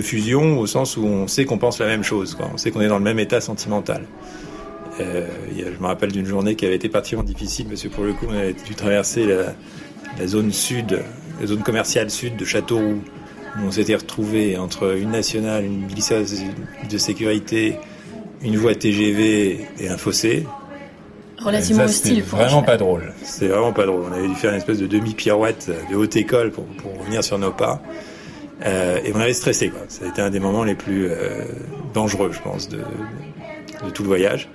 [0.00, 2.88] fusion au sens où on sait qu'on pense la même chose, on sait qu'on est
[2.88, 4.06] dans le même état sentimental.
[5.00, 8.12] Euh, je me rappelle d'une journée qui avait été particulièrement difficile parce que pour le
[8.12, 11.00] coup on avait dû traverser la, zone sud,
[11.40, 13.02] la zone commerciale sud de Châteauroux,
[13.58, 16.42] où on s'était retrouvé entre une nationale, une glisseuse
[16.88, 17.76] de sécurité,
[18.42, 20.46] une voie TGV et un fossé
[21.42, 22.22] relativement hostile.
[22.22, 23.12] Vraiment pas drôle.
[23.22, 24.02] C'est vraiment pas drôle.
[24.10, 27.38] On avait dû faire une espèce de demi-pirouette de haute école pour, pour revenir sur
[27.38, 27.80] nos pas.
[28.64, 29.68] Euh, et on avait stressé.
[29.68, 29.80] Quoi.
[29.88, 31.44] Ça a été un des moments les plus euh,
[31.94, 34.48] dangereux, je pense, de, de, tout le voyage.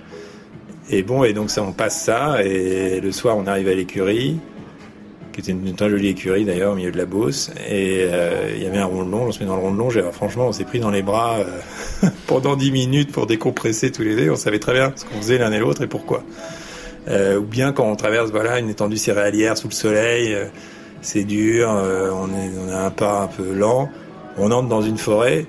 [0.90, 4.38] Et bon, et donc ça, on passe ça, et le soir, on arrive à l'écurie,
[5.32, 8.62] qui était une, très jolie écurie d'ailleurs, au milieu de la Beauce, et euh, il
[8.62, 10.02] y avait un rond de longe, on se met dans le rond de longe, et
[10.12, 14.14] franchement, on s'est pris dans les bras euh, pendant dix minutes pour décompresser tous les
[14.14, 16.22] deux, on savait très bien ce qu'on faisait l'un et l'autre et pourquoi.
[17.08, 20.46] Euh, ou bien quand on traverse voilà une étendue céréalière sous le soleil, euh,
[21.02, 23.88] c'est dur, euh, on, a un pas un peu lent,
[24.38, 25.46] on entre dans une forêt,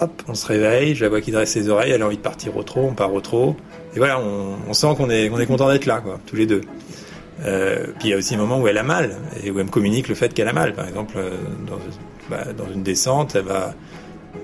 [0.00, 2.22] hop, on se réveille, je la vois qui dresse ses oreilles, elle a envie de
[2.22, 3.56] partir au trot, on part au trot,
[3.94, 6.62] et voilà, on, sent qu'on est, est content d'être là, quoi, tous les deux.
[7.38, 9.70] Puis il y a aussi un moment où elle a mal et où elle me
[9.70, 10.72] communique le fait qu'elle a mal.
[10.72, 11.14] Par exemple,
[11.66, 11.78] dans,
[12.30, 13.74] bah, dans, une descente, elle va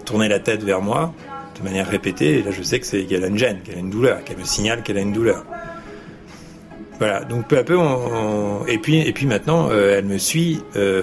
[0.04, 1.12] tourner la tête vers moi
[1.58, 2.38] de manière répétée.
[2.38, 4.38] Et là, je sais que c'est qu'elle a une gêne, qu'elle a une douleur, qu'elle
[4.38, 5.44] me signale qu'elle a une douleur.
[7.00, 10.60] Voilà, donc peu à peu, on, et puis et puis maintenant, euh, elle me suit
[10.76, 11.02] euh,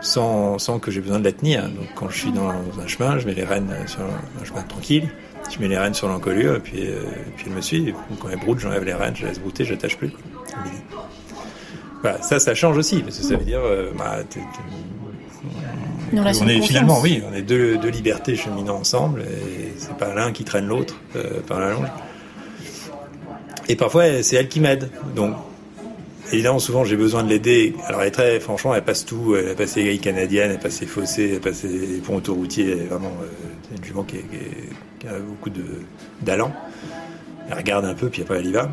[0.00, 1.62] sans, sans que j'ai besoin de la tenir.
[1.62, 5.08] Donc quand je suis dans un chemin, je mets les rênes sur un chemin tranquille,
[5.48, 6.88] Je mets les rênes sur l'encolure et puis,
[7.36, 7.94] puis elle me suit.
[8.20, 10.10] quand elle broute, j'enlève les rênes, je laisse brouter, j'attache plus.
[12.02, 13.60] Voilà, ça, ça change aussi, parce que ça veut dire,
[13.96, 14.18] bah,
[16.12, 20.32] on est finalement, oui, on est deux, deux, libertés cheminant ensemble, et c'est pas l'un
[20.32, 20.96] qui traîne l'autre
[21.46, 21.88] par la longe.
[23.68, 24.90] Et parfois, c'est elle qui m'aide.
[25.14, 25.34] Donc,
[26.32, 27.74] évidemment, souvent, j'ai besoin de l'aider.
[27.86, 29.36] Alors, elle est très, franchement, elle passe tout.
[29.36, 32.70] Elle passe les grilles canadiennes, elle passe les fossés, elle passe les ponts autoroutiers.
[32.70, 34.16] Elle est vraiment, euh, une jument qui,
[35.06, 35.50] a beaucoup
[36.22, 36.52] d'allant.
[37.50, 38.70] Elle regarde un peu, puis après, elle y va.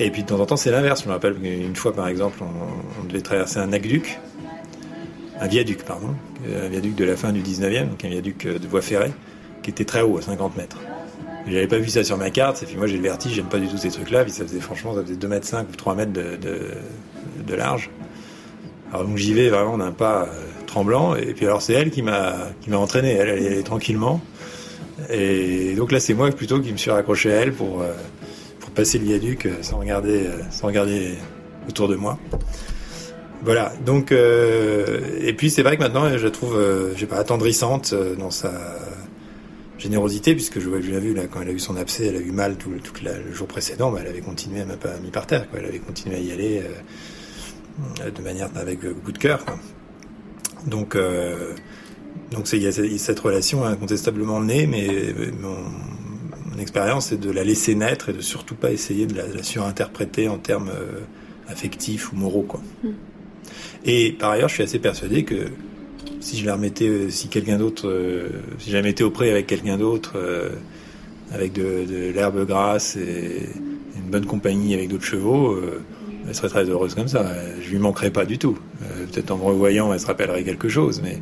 [0.00, 1.02] Et puis, de temps en temps, c'est l'inverse.
[1.02, 4.18] Je me rappelle une fois, par exemple, on, devait traverser un aqueduc.
[5.40, 6.14] Un viaduc, pardon.
[6.46, 9.12] Un viaduc de la fin du 19e, donc un viaduc de voie ferrée,
[9.62, 10.78] qui était très haut, à 50 mètres.
[11.46, 13.58] J'avais pas vu ça sur ma carte, et puis moi j'ai le vertige, j'aime pas
[13.58, 15.94] du tout ces trucs-là, puis ça faisait franchement, ça faisait 2 mètres 5 ou 3
[15.94, 17.90] mètres de, large.
[18.92, 20.26] Alors donc j'y vais vraiment d'un pas euh,
[20.66, 24.20] tremblant, et puis alors c'est elle qui m'a qui m'a entraîné, elle, allait tranquillement.
[25.10, 27.92] Et donc là c'est moi plutôt qui me suis raccroché à elle pour, euh,
[28.60, 31.14] pour passer le viaduc euh, sans regarder, sans regarder
[31.68, 32.18] autour de moi.
[33.42, 36.56] Voilà, donc et puis c'est vrai que maintenant je la trouve,
[36.94, 38.52] je sais pas, attendrissante dans sa
[39.82, 42.30] générosité, puisque je l'ai vu là, quand elle a eu son abcès, elle a eu
[42.30, 45.48] mal tout, le jour précédent, mais elle avait continué, elle m'a pas mis par terre,
[45.50, 45.58] quoi.
[45.58, 46.62] elle avait continué à y aller
[48.00, 49.44] euh, de manière avec beaucoup de cœur.
[50.66, 51.54] Donc, euh,
[52.30, 54.88] donc il y a cette relation incontestablement née, mais
[55.40, 55.56] mon,
[56.60, 60.38] expérience c'est de la laisser naître et de surtout pas essayer de la, surinterpréter en
[60.38, 61.00] termes euh,
[61.48, 62.42] affectifs ou moraux.
[62.42, 62.60] Quoi.
[62.84, 62.90] Mm.
[63.84, 65.48] Et par ailleurs, je suis assez persuadé que
[66.22, 70.50] si je la remettais, euh, si quelqu'un d'autre, euh, si mettais avec quelqu'un d'autre, euh,
[71.32, 73.48] avec de, l'herbe grasse et
[73.96, 75.56] une bonne compagnie avec d'autres chevaux,
[76.28, 77.24] elle serait très heureuse comme ça.
[77.62, 78.58] Je lui manquerais pas du tout.
[79.10, 81.20] Peut-être en me revoyant, elle se rappellerait quelque chose, mais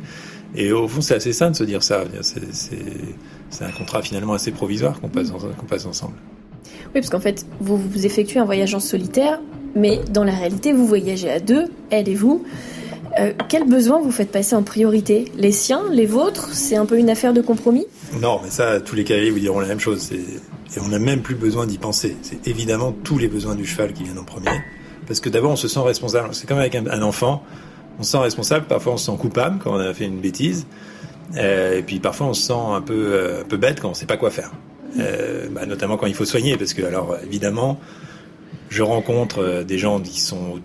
[0.53, 2.03] et au fond, c'est assez sain de se dire ça.
[2.21, 6.15] C'est un contrat finalement assez provisoire qu'on passe, ensemble.
[6.65, 9.39] Oui, parce qu'en fait, vous effectuez un voyage en solitaire,
[9.75, 12.43] mais dans la réalité, vous voyagez à deux, elle et vous.
[13.19, 15.31] Euh, quels besoins vous faites passer en priorité?
[15.35, 17.85] Les siens, les vôtres C'est un peu une affaire de compromis?
[18.19, 20.11] Non, mais ça, tous les cavaliers vous diront la même chose.
[20.13, 22.15] Et on n'a même plus besoin d'y penser.
[22.21, 24.51] C'est évidemment tous les besoins du cheval qui viennent en premier.
[25.07, 26.29] Parce que d'abord, on se sent responsable.
[26.33, 27.43] C'est comme avec un, enfant.
[27.99, 30.65] On se sent responsable, parfois on se sent coupable quand on a fait une bêtise.
[31.35, 33.95] Euh, et puis parfois on se sent un peu, euh, peu bête quand on ne
[33.95, 34.51] sait pas quoi faire.
[35.51, 36.55] Bah, notamment quand il faut soigner.
[36.57, 37.79] Parce que, alors, évidemment,
[38.69, 40.61] je rencontre des gens qui sont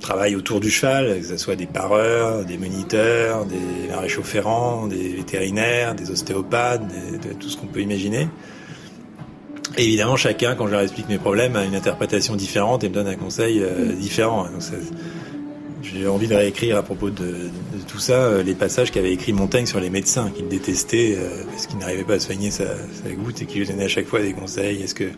[0.00, 5.08] travaillent autour du cheval, que ce soit des pareurs, des moniteurs, des maréchaux ferrants, des
[5.08, 6.82] vétérinaires, des ostéopathes,
[7.38, 8.28] tout ce qu'on peut imaginer.
[9.76, 13.06] Évidemment, chacun, quand je leur explique mes problèmes, a une interprétation différente et me donne
[13.06, 14.46] un conseil euh, différent.
[15.82, 17.50] j'ai envie de réécrire à propos de,
[17.86, 21.66] tout ça euh, les passages qu'avait écrit Montaigne sur les médecins qu'il détestait euh, parce
[21.66, 22.64] qu'il n'arrivait pas à soigner sa,
[23.04, 24.82] sa goutte et qui lui donnait à chaque fois des conseils.
[24.82, 25.10] Est-ce que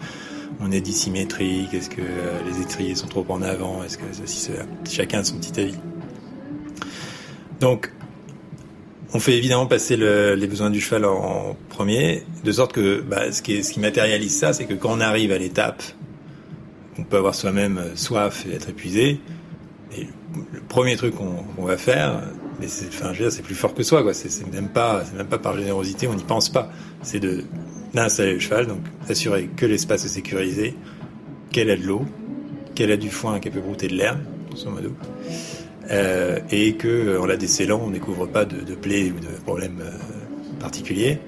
[0.59, 4.41] on est dissymétrique, est-ce que euh, les étriers sont trop en avant, est-ce que ceci,
[4.41, 4.65] cela.
[4.89, 5.79] Chacun a son petit avis.
[7.61, 7.93] Donc,
[9.13, 13.43] on fait évidemment passer les besoins du cheval en, premier, de sorte que bah, ce,
[13.43, 15.83] qui ce qui matérialise ça, c'est que quand on arrive à l'étape,
[16.99, 19.21] on peut avoir soi-même euh, soif et être épuisé.
[19.97, 20.07] Et
[20.53, 22.23] le premier truc qu'on va faire,
[22.61, 24.15] mais c'est, enfin, c'est plus fort que soi, quoi.
[24.15, 26.71] C'est, même pas, c'est même pas par générosité, on n'y pense pas.
[27.03, 27.45] C'est de
[27.94, 30.74] d'installer le cheval, donc assurer que l'espace est sécurisé,
[31.50, 32.05] qu'elle a de l'eau,
[32.74, 34.92] qu'elle a du foin, qu'elle peut brouter de l'herbe, grosso modo,
[35.90, 39.20] euh, et que euh, en la décellant, on ne découvre pas de, de plaies ou
[39.20, 39.90] de problèmes euh,
[40.61, 41.18] particuliers.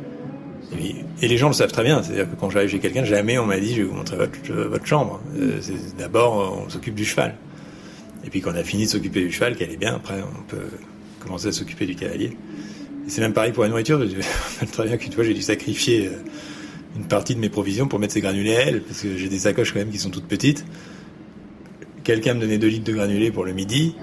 [1.21, 3.47] Et, les gens le savent très bien, c'est-à-dire que quand j'arrive chez quelqu'un, jamais on
[3.47, 5.21] m'a dit je vais vous montrer votre, votre chambre.
[5.39, 5.61] Euh,
[5.99, 7.35] D'abord, on s'occupe du cheval.
[8.25, 10.43] Et puis quand on a fini de s'occuper du cheval, qu'elle est bien, après on
[10.49, 10.69] peut
[11.21, 12.37] commencer à s'occuper du cavalier.
[13.07, 14.01] C'est même pareil pour la nourriture.
[14.07, 16.17] Je très bien qu'une fois j'ai dû sacrifier euh,
[16.97, 19.39] une partie de mes provisions pour mettre ces granulés à elle, parce que j'ai des
[19.39, 20.65] sacoches quand même qui sont toutes petites.
[22.05, 23.95] Quelqu'un me donnait 2 litres de granulés pour le midi.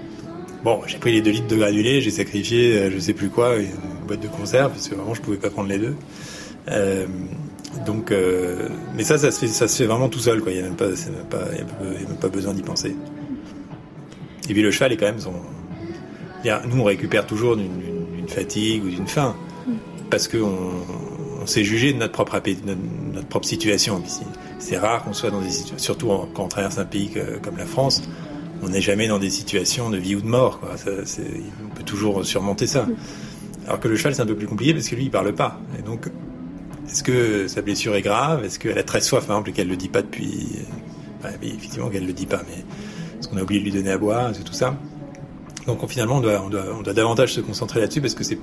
[0.64, 3.56] Bon, j'ai pris les 2 litres de granulés, j'ai sacrifié euh, je sais plus quoi,
[3.56, 5.94] une boîte de conserve, parce que vraiment je pouvais pas prendre les deux.
[6.68, 7.06] Euh,
[7.86, 8.12] donc,
[8.96, 10.50] mais ça, ça se fait, ça se fait vraiment tout seul, quoi.
[10.50, 12.96] Il n'y a même pas, a même pas besoin d'y penser.
[14.48, 15.32] Et puis le cheval est quand même son.
[16.44, 17.70] Nous, on récupère toujours d'une
[18.30, 19.36] fatigue ou d'une faim,
[20.10, 20.72] parce qu'on
[21.42, 24.02] on s'est jugé de notre propre, notre, propre situation.
[24.58, 27.10] C'est rare qu'on soit dans des situations, surtout quand on traverse un pays
[27.42, 28.02] comme la France,
[28.62, 30.60] on n'est jamais dans des situations de vie ou de mort.
[30.60, 30.74] Quoi.
[30.86, 32.86] On peut toujours surmonter ça.
[33.66, 35.60] Alors que le cheval, c'est un peu plus compliqué parce que lui, il parle pas.
[35.86, 36.10] Donc,
[36.88, 38.44] est-ce que sa blessure est grave?
[38.44, 40.58] Est-ce qu'elle a très soif, par exemple, et qu'elle le dit pas depuis?
[41.22, 42.64] Bah, Effectivement, qu'elle le dit pas, mais
[43.18, 44.30] est-ce qu'on a oublié de lui donner à boire?
[44.34, 44.76] C'est tout ça?
[45.66, 48.38] Donc finalement, on doit, on doit, on doit davantage se concentrer là-dessus parce que c'est,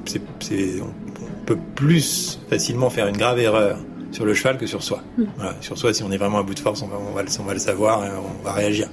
[0.81, 3.77] on peut plus facilement faire une grave erreur
[4.11, 5.01] sur le cheval que sur soi.
[5.17, 5.23] Mm.
[5.35, 7.23] Voilà, sur soi, si on est vraiment à bout de force, on va, on va,
[7.23, 8.89] le- on va le savoir et on va réagir.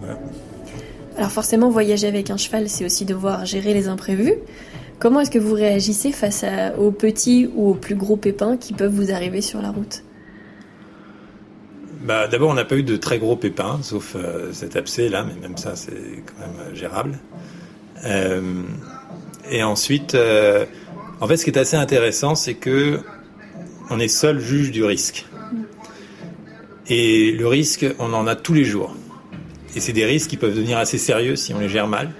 [0.00, 0.18] Voilà.
[1.16, 4.34] Alors forcément, voyager avec un cheval, c'est aussi devoir gérer les imprévus.
[4.98, 8.72] Comment est-ce que vous réagissez face à- aux petits ou aux plus gros pépins qui
[8.72, 10.02] peuvent vous arriver sur la route?
[12.00, 15.24] Bah, D'abord, on n'a pas eu de très gros pépins, sauf euh, cet abcès là,
[15.24, 17.18] mais même ça, c'est quand même euh, gérable.
[18.06, 18.62] Euh,
[19.50, 20.64] et ensuite, euh,
[21.20, 23.00] en fait, ce qui est assez intéressant, c'est que
[23.90, 25.26] on est seul juge du risque.
[26.88, 28.94] Et le risque, on en a tous les jours.
[29.76, 32.12] Et c'est des risques qui peuvent devenir assez sérieux si on les gère mal.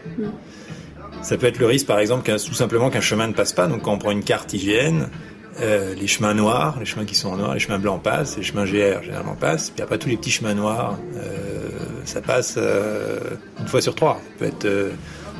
[1.23, 3.67] Ça peut être le risque, par exemple, tout simplement qu'un chemin ne passe pas.
[3.67, 5.07] Donc, quand on prend une carte IGN,
[5.61, 8.43] euh, les chemins noirs, les chemins qui sont en noir, les chemins blancs passent, les
[8.43, 9.71] chemins GR généralement passent.
[9.71, 11.69] Puis après, tous les petits chemins noirs, euh,
[12.05, 13.19] ça passe euh,
[13.61, 14.15] une fois sur trois.
[14.15, 14.91] Ça peut être, euh,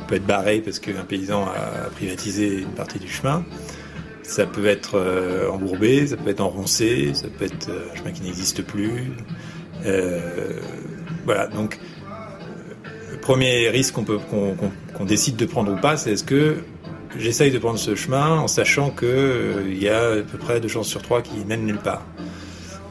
[0.07, 3.43] peut être barré parce qu'un paysan a privatisé une partie du chemin.
[4.23, 4.97] Ça peut être
[5.51, 9.11] embourbé, ça peut être enroncé, ça peut être un chemin qui n'existe plus.
[11.25, 11.79] Voilà, donc
[13.11, 16.63] le premier risque qu'on décide de prendre ou pas, c'est est-ce que
[17.17, 20.59] j'essaye de prendre ce chemin en sachant que euh, il y a à peu près
[20.59, 22.05] deux chances sur trois qui mènent nulle part.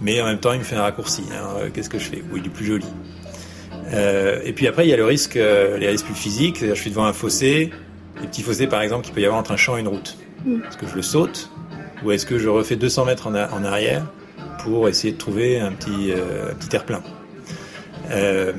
[0.02, 1.22] Mais en même temps, il me fait un raccourci.
[1.33, 1.44] hein.
[1.59, 2.22] Euh, Qu'est-ce que je fais?
[2.33, 2.87] Oui, il est plus joli.
[3.92, 6.56] Euh, et puis après, il y a le risque, euh, les risques plus physiques.
[6.59, 7.70] C'est-à-dire, je suis devant un fossé,
[8.20, 10.16] les petits fossés par exemple qu'il peut y avoir entre un champ et une route.
[10.46, 11.50] Est-ce que je le saute?
[12.04, 14.06] Ou est-ce que je refais 200 mètres en, a- en arrière
[14.64, 16.76] pour essayer de trouver un petit, euh, petit
[18.11, 18.52] Euh,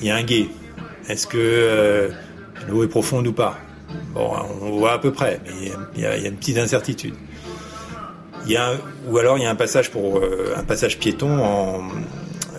[0.00, 0.46] Il y a un guet.
[1.08, 2.10] Est-ce que
[2.68, 3.58] l'eau est profonde ou pas?
[4.14, 7.14] Bon, on voit à peu près, mais il y a- y, une petite incertitude.
[8.44, 8.72] Il y a
[9.08, 11.80] ou alors il y a un passage pour euh, un passage piéton en,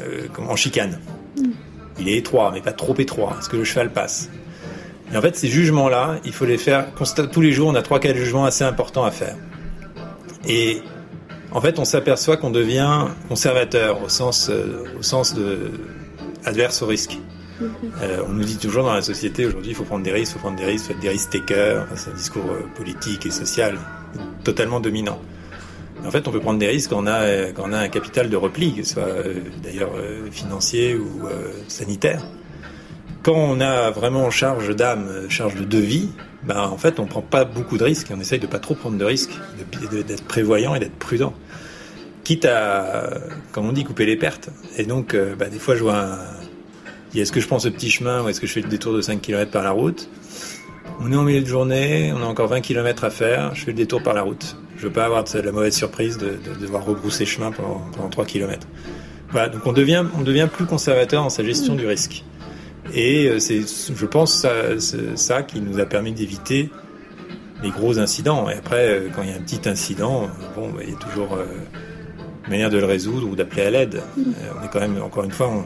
[0.02, 1.00] euh, en chicane.
[2.00, 3.36] Il est étroit, mais pas trop étroit.
[3.40, 4.30] Est-ce que le cheval passe
[5.14, 6.88] Et en fait, ces jugements-là, il faut les faire
[7.32, 7.68] tous les jours.
[7.70, 9.36] On a trois quatre jugements assez importants à faire.
[10.48, 10.82] Et
[11.52, 15.72] en fait, on s'aperçoit qu'on devient conservateur au sens, euh, au sens de
[16.46, 17.18] adverse au risque.
[17.62, 20.34] Euh, on nous dit toujours dans la société aujourd'hui, il faut prendre des risques, il
[20.34, 21.86] faut prendre des risques, faut être des risques takers.
[21.96, 23.78] C'est un discours euh, politique et social
[24.44, 25.20] totalement dominant.
[26.06, 27.88] En fait, on peut prendre des risques quand on a, euh, quand on a un
[27.88, 29.08] capital de repli, que ce soit
[29.62, 29.94] d'ailleurs
[30.32, 31.22] financier ou
[31.68, 32.26] sanitaire.
[33.22, 36.10] Quand on a vraiment charge d'âme, charge de devis,
[36.44, 38.98] ben, en fait, on prend pas beaucoup de risques on essaye de pas trop prendre
[38.98, 39.32] de risques,
[39.82, 41.34] d'être prévoyant et d'être prudent.
[42.26, 43.12] Quitte à,
[43.54, 44.50] comme on dit, couper les pertes.
[44.78, 46.18] Et donc, ben, des fois, je vois un,
[47.20, 49.02] est-ce que je prends ce petit chemin ou est-ce que je fais le détour de
[49.02, 50.10] 5 km par la route?
[51.02, 53.72] On est en milieu de journée, on a encore 20 km à faire, je fais
[53.72, 54.56] le détour par la route.
[54.78, 58.10] Je veux pas avoir de la mauvaise surprise de, de devoir rebrousser chemin pendant, pendant
[58.10, 58.68] 3 km.
[59.32, 62.24] Voilà, donc on devient, on devient plus conservateur dans sa gestion du risque.
[62.94, 64.52] Et euh, c'est, je pense, ça,
[65.16, 66.70] ça qui nous a permis d'éviter
[67.64, 68.50] les gros incidents.
[68.50, 70.94] Et après, euh, quand il y a un petit incident, euh, bon, bah, il y
[70.94, 71.38] a toujours
[72.46, 74.02] une manière de le résoudre ou d'appeler à l'aide.
[74.20, 74.22] Euh,
[74.62, 75.66] on est quand même, encore une fois, on-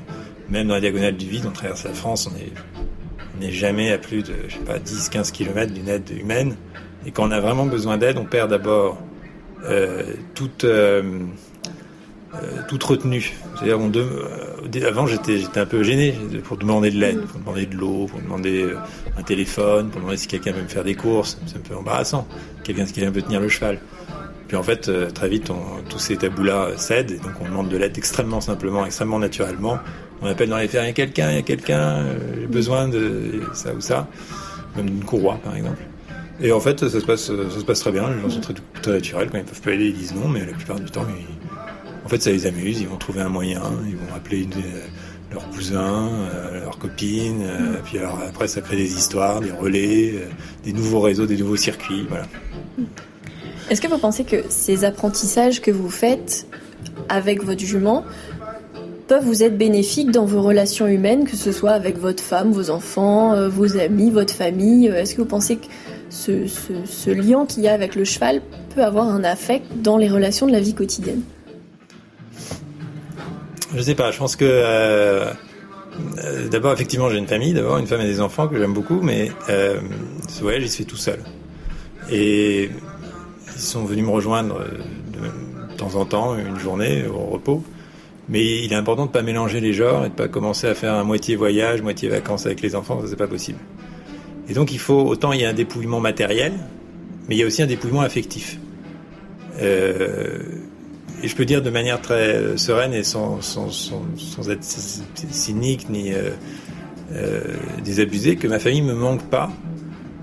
[0.49, 2.51] même dans la diagonale du vide, on traverse la France, on est,
[3.35, 6.55] on n'est jamais à plus de, je sais pas, 10, 15 km d'une aide humaine.
[7.05, 8.97] Et quand on a vraiment besoin d'aide, on perd d'abord
[9.65, 10.03] euh,
[10.35, 11.19] toute, euh,
[12.35, 13.33] euh, toute retenue.
[13.55, 18.21] C'est-à-dire, avant, j'étais, un peu gêné pour demander de l'aide, pour demander de l'eau, pour
[18.21, 18.69] demander
[19.17, 21.39] un téléphone, pour demander si quelqu'un veut me faire des courses.
[21.47, 22.27] C'est un peu embarrassant.
[22.63, 23.79] Quelqu'un qui vient peut tenir le cheval.
[24.47, 25.51] Puis en fait, très vite,
[25.89, 29.79] tous ces tabous-là cèdent, donc on demande de l'aide extrêmement simplement, extrêmement naturellement.
[30.21, 32.47] On appelle dans les fermes, il y a quelqu'un, il y a quelqu'un, euh, j'ai
[32.47, 34.07] besoin de ça ou ça,
[34.75, 35.83] même d'une courroie par exemple.
[36.41, 38.53] Et en fait, ça se passe, ça se passe très bien, les gens sont très,
[38.81, 41.05] très naturels, quand ils peuvent pas aller, ils disent non, mais la plupart du temps,
[42.05, 44.87] en fait, ça les amuse, ils vont trouver un moyen, ils vont appeler une, euh,
[45.31, 50.25] leur cousin, euh, euh, puis alors après, ça crée des histoires, des relais, euh,
[50.63, 52.25] des nouveaux réseaux, des nouveaux circuits, voilà.
[53.69, 56.47] Est-ce que vous pensez que ces apprentissages que vous faites
[57.09, 58.05] avec votre jument
[59.07, 62.69] peuvent vous être bénéfiques dans vos relations humaines, que ce soit avec votre femme, vos
[62.69, 65.67] enfants, euh, vos amis, votre famille Euh, Est-ce que vous pensez que
[66.09, 68.41] ce, lien qu'il y a avec le cheval
[68.75, 71.21] peut avoir un affect dans les relations de la vie quotidienne?
[73.75, 75.31] Je sais pas, je pense que euh,
[76.49, 79.31] d'abord effectivement j'ai une famille, d'abord une femme et des enfants que j'aime beaucoup, mais
[79.47, 81.19] ce voyage il se fait tout seul.
[82.09, 82.69] Et
[83.55, 87.61] ils sont venus me rejoindre de, de temps en temps, une journée au repos.
[88.29, 90.93] Mais il est important de pas mélanger les genres et de pas commencer à faire
[90.93, 93.59] un moitié voyage, moitié vacances avec les enfants, ça c'est pas possible.
[94.49, 96.53] Et donc il faut autant il y a un dépouillement matériel,
[97.27, 98.59] mais il y a aussi un dépouillement affectif.
[99.61, 100.39] Euh,
[101.23, 106.11] et je peux dire de manière très euh, sereine et sans, sans, être cynique ni
[106.13, 107.41] euh,
[107.83, 109.49] désabusé que ma famille me manque pas,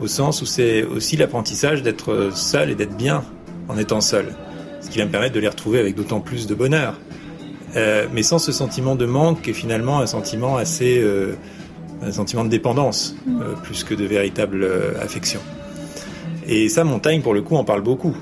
[0.01, 3.25] au sens où c'est aussi l'apprentissage d'être seul et d'être bien
[3.69, 4.35] en étant seul.
[4.81, 7.01] ce qui va me permettre de les retrouver avec d'autant plus de bonheur.
[7.77, 11.35] Euh, mais sans ce sentiment de manque qui est finalement un sentiment assez, euh,
[12.03, 14.67] un sentiment de dépendance euh, plus que de véritable
[15.03, 15.41] affection.
[16.47, 18.15] Et ça, Montaigne, pour le coup, en parle beaucoup.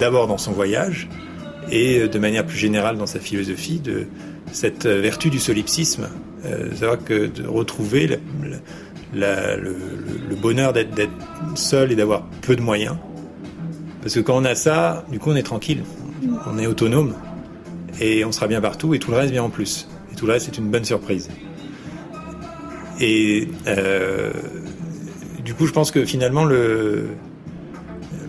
[0.00, 1.08] D'abord dans son voyage
[1.70, 4.06] et de manière plus générale dans sa philosophie de
[4.50, 6.08] cette vertu du solipsisme,
[6.74, 8.16] savoir que de retrouver la-
[9.14, 9.76] la- le,
[10.42, 11.12] bonheur d'être d'être
[11.54, 12.96] seul et d'avoir peu de moyens.
[14.02, 15.82] Parce que quand on a ça, du coup, on est tranquille,
[16.52, 17.14] on est autonome
[18.00, 19.88] et on sera bien partout et tout le reste vient en plus.
[20.12, 21.28] Et tout le reste, c'est une bonne surprise.
[23.00, 24.32] Et euh,
[25.44, 27.06] du coup, je pense que finalement, le,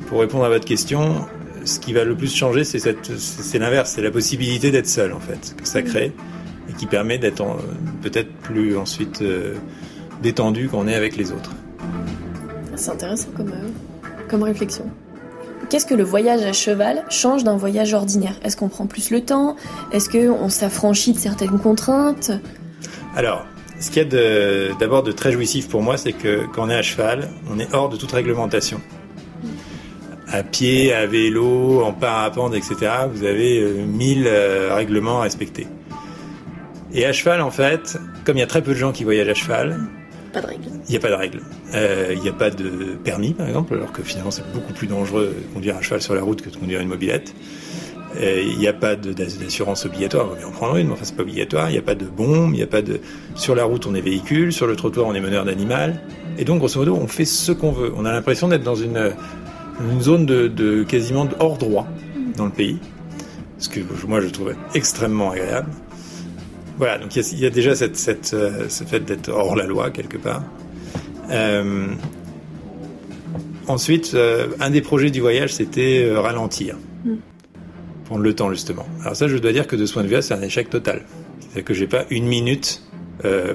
[0.08, 1.26] pour répondre à votre question,
[1.66, 5.14] ce qui va le plus changer, c'est cette, c'est l'inverse, c'est la possibilité d'être seul
[5.14, 6.14] en fait, que ça crée
[6.70, 7.58] et qui permet d'être en-
[8.02, 9.56] peut-être plus ensuite euh,
[10.22, 11.52] détendu quand on est avec les autres.
[12.76, 13.68] C'est intéressant comme, euh,
[14.30, 14.86] comme réflexion.
[15.70, 18.34] Qu'est-ce que le voyage à cheval change d'un voyage ordinaire?
[18.44, 19.56] Est-ce qu'on prend plus le temps?
[19.92, 22.32] Est-ce qu'on s'affranchit de certaines contraintes?
[23.16, 23.46] Alors,
[23.80, 26.76] ce qu'il y a d'abord de, très jouissif pour moi, c'est que quand on est
[26.76, 28.82] à cheval, on est hors de toute réglementation.
[30.28, 32.76] À pied, à vélo, en parapente, etc.,
[33.12, 35.68] vous avez euh, 1000 euh, règlements à respecter.
[36.94, 39.30] Et à cheval, en fait, comme il y a très peu de gens qui voyagent
[39.30, 39.88] à cheval,
[40.34, 41.42] Pas il n'y a pas de règles.
[41.74, 44.88] Euh, Il n'y a pas de permis, par exemple, alors que finalement c'est beaucoup plus
[44.88, 47.34] dangereux de conduire un cheval sur la route que de conduire une mobilette.
[48.20, 51.04] Euh, Il n'y a pas d'assurance obligatoire, il vaut mieux en prendre une, mais enfin
[51.04, 51.70] c'est pas obligatoire.
[51.70, 53.00] Il n'y a pas de bombe, il a pas de.
[53.36, 56.02] Sur la route on est véhicule, sur le trottoir on est meneur d'animal.
[56.38, 57.92] Et donc grosso modo on fait ce qu'on veut.
[57.98, 59.14] On a l'impression d'être dans une,
[60.00, 61.88] zone de, quasiment hors droit
[62.38, 62.78] dans le pays,
[63.58, 65.70] ce que moi je trouve extrêmement agréable.
[66.80, 69.30] Voilà, donc il y a, il y a déjà cette, cette, euh, ce fait d'être
[69.30, 70.44] hors la loi quelque part.
[71.30, 71.88] Euh,
[73.68, 76.78] ensuite, euh, un des projets du voyage, c'était euh, ralentir.
[78.06, 78.88] Prendre le temps, justement.
[79.02, 81.06] Alors ça, je dois dire que de ce point de vue-là, c'est un échec total.
[81.40, 82.82] C'est-à-dire que j'ai pas une minute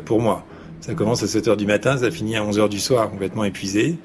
[0.05, 0.45] pour moi.
[0.81, 3.45] Ça commence à 7 heures du matin, ça finit à 11 heures du soir, complètement
[3.45, 3.97] épuisé.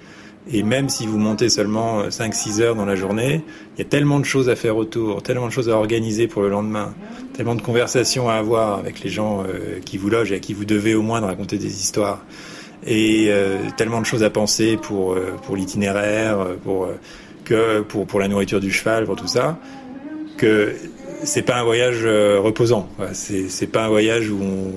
[0.51, 3.41] Et même si vous montez seulement 5-6 heures dans la journée,
[3.75, 6.41] il y a tellement de choses à faire autour, tellement de choses à organiser pour
[6.41, 6.93] le lendemain,
[7.33, 10.53] tellement de conversations à avoir avec les gens euh, qui vous logent et à qui
[10.53, 12.25] vous devez au moins de raconter des histoires,
[12.85, 16.99] et euh, tellement de choses à penser pour euh, pour l'itinéraire, euh, pour euh,
[17.45, 19.57] que pour pour la nourriture du cheval, pour tout ça,
[20.37, 20.73] que
[21.23, 22.87] c'est pas un voyage euh, reposant.
[23.13, 24.71] c'est pas un voyage où on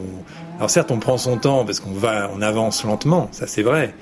[0.58, 3.94] alors certes on prend son temps parce qu'on va on avance lentement, ça c'est vrai.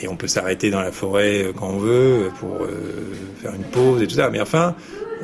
[0.00, 3.64] Et on peut s'arrêter dans la forêt euh, quand on veut pour euh, faire une
[3.64, 4.30] pause et tout ça.
[4.30, 4.74] Mais enfin,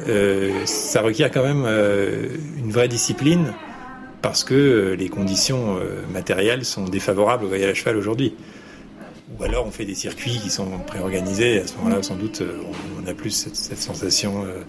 [0.08, 3.52] euh, ça requiert quand même euh, une vraie discipline
[4.22, 8.34] parce que euh, les conditions euh, matérielles sont défavorables au voyage à cheval aujourd'hui.
[9.38, 11.60] Ou alors on fait des circuits qui sont préorganisés.
[11.60, 12.62] À ce moment-là, sans doute, euh,
[13.02, 14.60] on, a plus cette, sensation euh,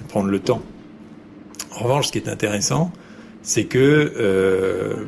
[0.00, 0.62] de prendre le temps.
[1.76, 2.90] En revanche, ce qui est intéressant,
[3.42, 5.04] c'est que euh,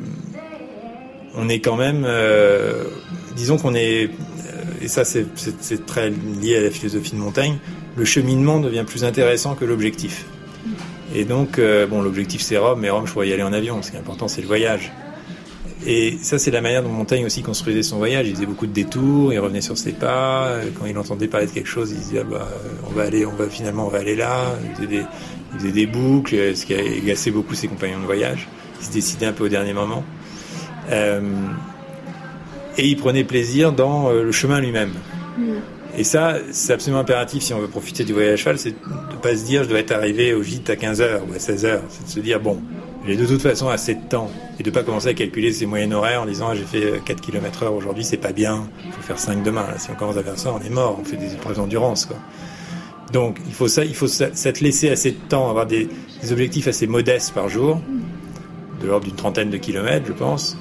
[1.35, 2.85] on est quand même, euh,
[3.35, 4.09] disons qu'on est, euh,
[4.85, 7.57] et ça c'est très lié à la philosophie de Montaigne,
[7.97, 10.25] le cheminement devient plus intéressant que l'objectif.
[11.15, 13.81] Et donc, euh, bon, l'objectif c'est Rome, mais Rome, je pourrais y aller en avion.
[13.81, 14.91] Ce qui est important, c'est le voyage.
[15.87, 18.27] Et ça, c'est la manière dont Montaigne aussi construisait son voyage.
[18.27, 20.59] Il faisait beaucoup de détours, il revenait sur ses pas.
[20.79, 22.47] Quand il entendait parler de quelque chose, il disait, ah bah,
[22.87, 24.55] on va aller, on va finalement, on va aller là.
[24.79, 25.03] Il
[25.57, 28.47] faisait des, boucles, ce qui a agacé beaucoup ses compagnons de voyage.
[28.81, 30.03] Il se décidait un peu au dernier moment.
[30.91, 31.21] Euh,
[32.77, 34.91] et il prenait plaisir dans euh, le chemin lui-même.
[35.97, 39.15] Et ça, c'est absolument impératif si on veut profiter du voyage à cheval, c'est de
[39.21, 41.79] pas se dire je dois être arrivé au gîte à 15h ou à 16h.
[41.89, 42.59] C'est de se dire bon,
[43.07, 45.93] j'ai de toute façon assez de temps et de pas commencer à calculer ses moyennes
[45.93, 49.01] horaires en disant ah, j'ai fait 4 km heure aujourd'hui, c'est pas bien, il faut
[49.01, 49.61] faire 5 demain.
[49.67, 52.05] Là, si on commence à faire ça, on est mort, on fait des épreuves d'endurance.
[52.05, 52.17] quoi.
[53.13, 55.87] Donc il faut ça, il faut ça- laissé assez de temps, avoir des,
[56.21, 57.79] des objectifs assez modestes par jour,
[58.81, 60.57] de l'ordre d'une trentaine de kilomètres, je pense,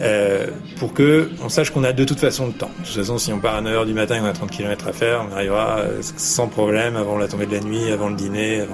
[0.00, 2.70] euh, pour que on sache qu'on a de toute façon le temps.
[2.80, 4.88] De toute façon, si on part à 9h du matin et on a 30 km
[4.88, 8.16] à faire, on arrivera euh, sans problème avant la tombée de la nuit, avant le
[8.16, 8.64] dîner.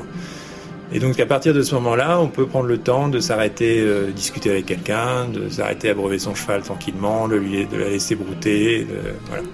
[0.92, 4.10] Et donc à partir de ce moment-là, on peut prendre le temps de s'arrêter, euh,
[4.10, 8.14] discuter avec quelqu'un, de s'arrêter à brever son cheval tranquillement, de, lui, de la laisser
[8.14, 8.86] brouter.
[9.28, 9.44] voilà.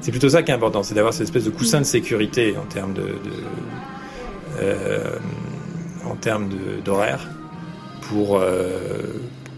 [0.00, 2.66] C'est plutôt ça qui est important, c'est d'avoir cette espèce de coussin de sécurité en
[2.66, 3.16] termes de,
[4.60, 5.16] euh,
[6.04, 6.48] en termes
[6.84, 7.26] d'horaire
[8.02, 8.40] pour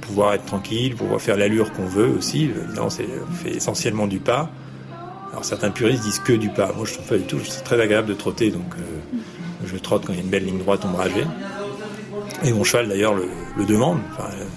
[0.08, 2.50] pouvoir être tranquille, pouvoir faire l'allure qu'on veut aussi.
[2.74, 3.06] Non, c'est
[3.42, 4.50] fait essentiellement du pas.
[5.30, 6.72] Alors certains puristes disent que du pas.
[6.74, 7.38] Moi, je trouve pas du tout.
[7.44, 9.18] C'est très agréable de trotter, donc euh,
[9.64, 11.26] je trotte quand il y a une belle ligne droite ombragée.
[12.42, 13.98] Et mon cheval d'ailleurs le, le demande.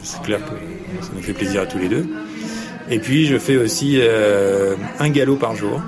[0.04, 2.08] C'est clair que ça nous fait plaisir à tous les deux.
[2.90, 5.82] Et puis je fais aussi euh, un galop par jour.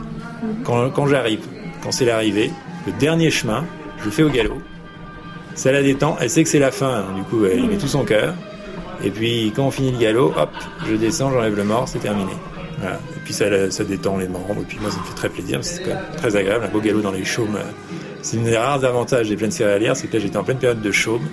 [0.66, 1.40] Quand, j'arrive,
[1.82, 2.52] quand c'est l'arrivée,
[2.86, 3.66] le dernier chemin,
[4.00, 4.62] je je fais au galop.
[5.56, 7.16] Ça la détend, elle sait que c'est la fin, hein.
[7.16, 8.34] du coup elle y met tout son cœur.
[9.04, 10.50] Et puis quand on finit le galop, hop,
[10.88, 12.32] je descends, j'enlève le mort, c'est terminé.
[12.80, 12.96] Voilà.
[12.96, 15.60] Et puis ça, ça détend les membres, et puis moi ça me fait très plaisir,
[15.62, 17.58] c'est quand même très agréable, un beau galop dans les chaumes.
[18.22, 20.82] C'est une des rares avantages des plaines céréalières, c'est que là j'étais en pleine période
[20.82, 21.28] de chaume,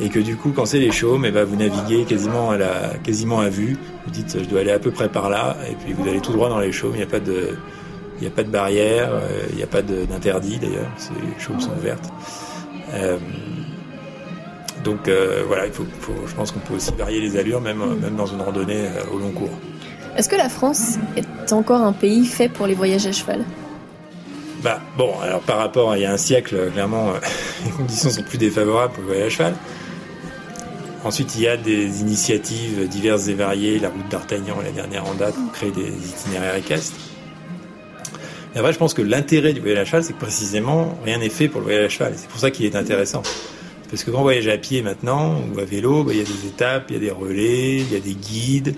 [0.00, 2.94] et que du coup quand c'est les chaumes, et ben, vous naviguez quasiment à, la,
[3.04, 5.92] quasiment à vue, vous dites je dois aller à peu près par là, et puis
[5.92, 7.56] vous allez tout droit dans les chaumes, il n'y a pas de...
[8.20, 10.86] Il a pas de barrière, euh, il n'y a pas d'interdit d'ailleurs,
[11.20, 12.08] les chaumes sont ouvertes.
[12.94, 13.16] Euh,
[14.84, 17.82] donc euh, voilà, il faut, faut, je pense qu'on peut aussi varier les allures, même,
[18.00, 19.50] même dans une randonnée au long cours.
[20.16, 23.44] Est-ce que la France est encore un pays fait pour les voyages à cheval?
[24.62, 27.12] Bah, bon, alors par rapport à il y a un siècle, clairement,
[27.64, 29.54] les conditions sont plus défavorables pour le voyage à cheval.
[31.04, 35.14] Ensuite, il y a des initiatives diverses et variées, la route d'Artagnan, la dernière en
[35.14, 36.94] date, pour créer des itinéraires équestres.
[38.54, 41.28] Et après, je pense que l'intérêt du voyage à cheval, c'est que précisément, rien n'est
[41.28, 42.12] fait pour le voyage à cheval.
[42.16, 43.22] C'est pour ça qu'il est intéressant.
[43.92, 46.24] Parce que quand on voyage à pied maintenant, ou à vélo, bah, il y a
[46.24, 48.74] des étapes, il y a des relais, il y a des guides.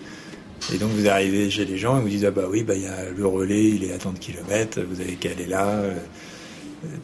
[0.75, 2.87] Et donc vous arrivez chez les gens et vous disent ah bah oui bah y
[2.87, 5.83] a le relais il est à tant de kilomètres vous avez qu'à aller là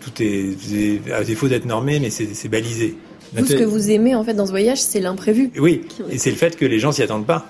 [0.01, 2.97] tout est, à défaut d'être normé mais c'est balisé.
[3.37, 5.51] Tout ce que vous aimez en fait dans ce voyage c'est l'imprévu.
[5.59, 7.47] Oui et c'est le fait que les gens s'y attendent pas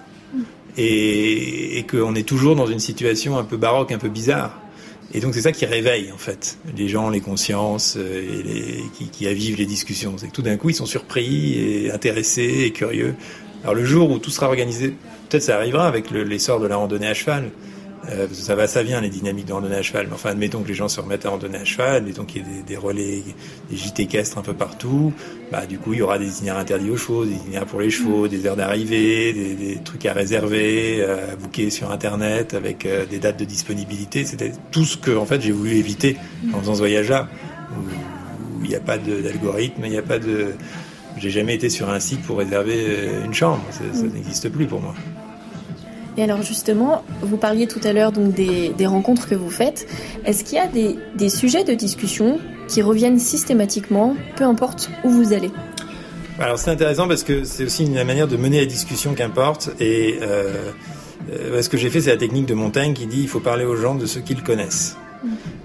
[0.76, 4.61] et, et qu'on est toujours dans une situation un peu baroque un peu bizarre.
[5.12, 8.84] Et donc c'est ça qui réveille en fait les gens, les consciences euh, et les,
[8.96, 10.14] qui, qui avivent les discussions.
[10.16, 13.14] C'est que tout d'un coup ils sont surpris et intéressés et curieux.
[13.62, 14.94] Alors le jour où tout sera organisé,
[15.28, 17.50] peut-être ça arrivera avec l'essor de la randonnée à cheval.
[18.09, 20.07] Euh, ça va, ça vient les dynamiques de randonnée à cheval.
[20.07, 22.44] Mais enfin, admettons que les gens se remettent à randonner à cheval, admettons qu'il y
[22.44, 23.22] ait des, des, relais,
[23.70, 25.12] des gîtes équestres un peu partout.
[25.53, 27.90] Bah, du coup, il y aura des itinéraires interdits aux chevaux, des itinéraires pour les
[27.90, 32.86] chevaux, des heures d'arrivée, des, des, trucs à réserver, euh, à booker sur Internet avec
[32.86, 34.24] euh, des dates de disponibilité.
[34.24, 36.16] C'était tout ce que, en fait, j'ai voulu éviter
[36.55, 37.28] en faisant ce voyage-là,
[37.72, 40.55] où il n'y a pas d'algorithme, il n'y a pas de,
[41.18, 43.62] j'ai jamais été sur un site pour réserver une chambre.
[43.70, 44.94] Ça, ça n'existe plus pour moi.
[46.20, 49.88] Et alors justement, vous parliez tout à l'heure donc des, des, rencontres que vous faites.
[50.26, 55.08] Est-ce qu'il y a des, des, sujets de discussion qui reviennent systématiquement, peu importe où
[55.08, 55.50] vous allez?
[56.38, 59.70] Alors c'est intéressant parce que c'est aussi une manière de mener la discussion qu'importe.
[59.80, 60.72] Et euh,
[61.32, 63.64] euh, ce que j'ai fait, c'est la technique de Montaigne qui dit il faut parler
[63.64, 64.98] aux gens de ce qu'ils connaissent.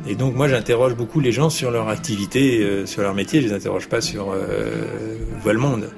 [0.07, 3.47] Et donc moi j'interroge beaucoup les gens sur leur activité, euh, sur leur métier, je
[3.47, 4.33] les interroge pas sur
[5.41, 5.89] voit le monde.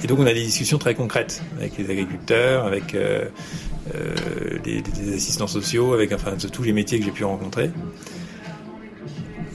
[0.00, 3.26] Euh, et donc on a des discussions très concrètes avec les agriculteurs, avec euh,
[3.94, 4.14] euh,
[4.64, 7.70] les, les, assistants sociaux, avec enfin tous les métiers que j'ai pu rencontrer.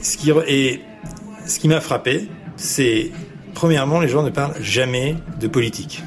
[0.02, 0.80] Ce qui et
[1.46, 3.10] ce qui m'a frappé, c'est
[3.54, 6.02] premièrement les gens ne parlent jamais de politique.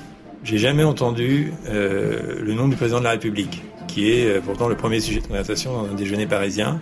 [0.47, 4.69] J'ai jamais entendu euh, le nom du président de la République, qui est euh, pourtant
[4.69, 6.79] le premier sujet de conversation dans un déjeuner parisien.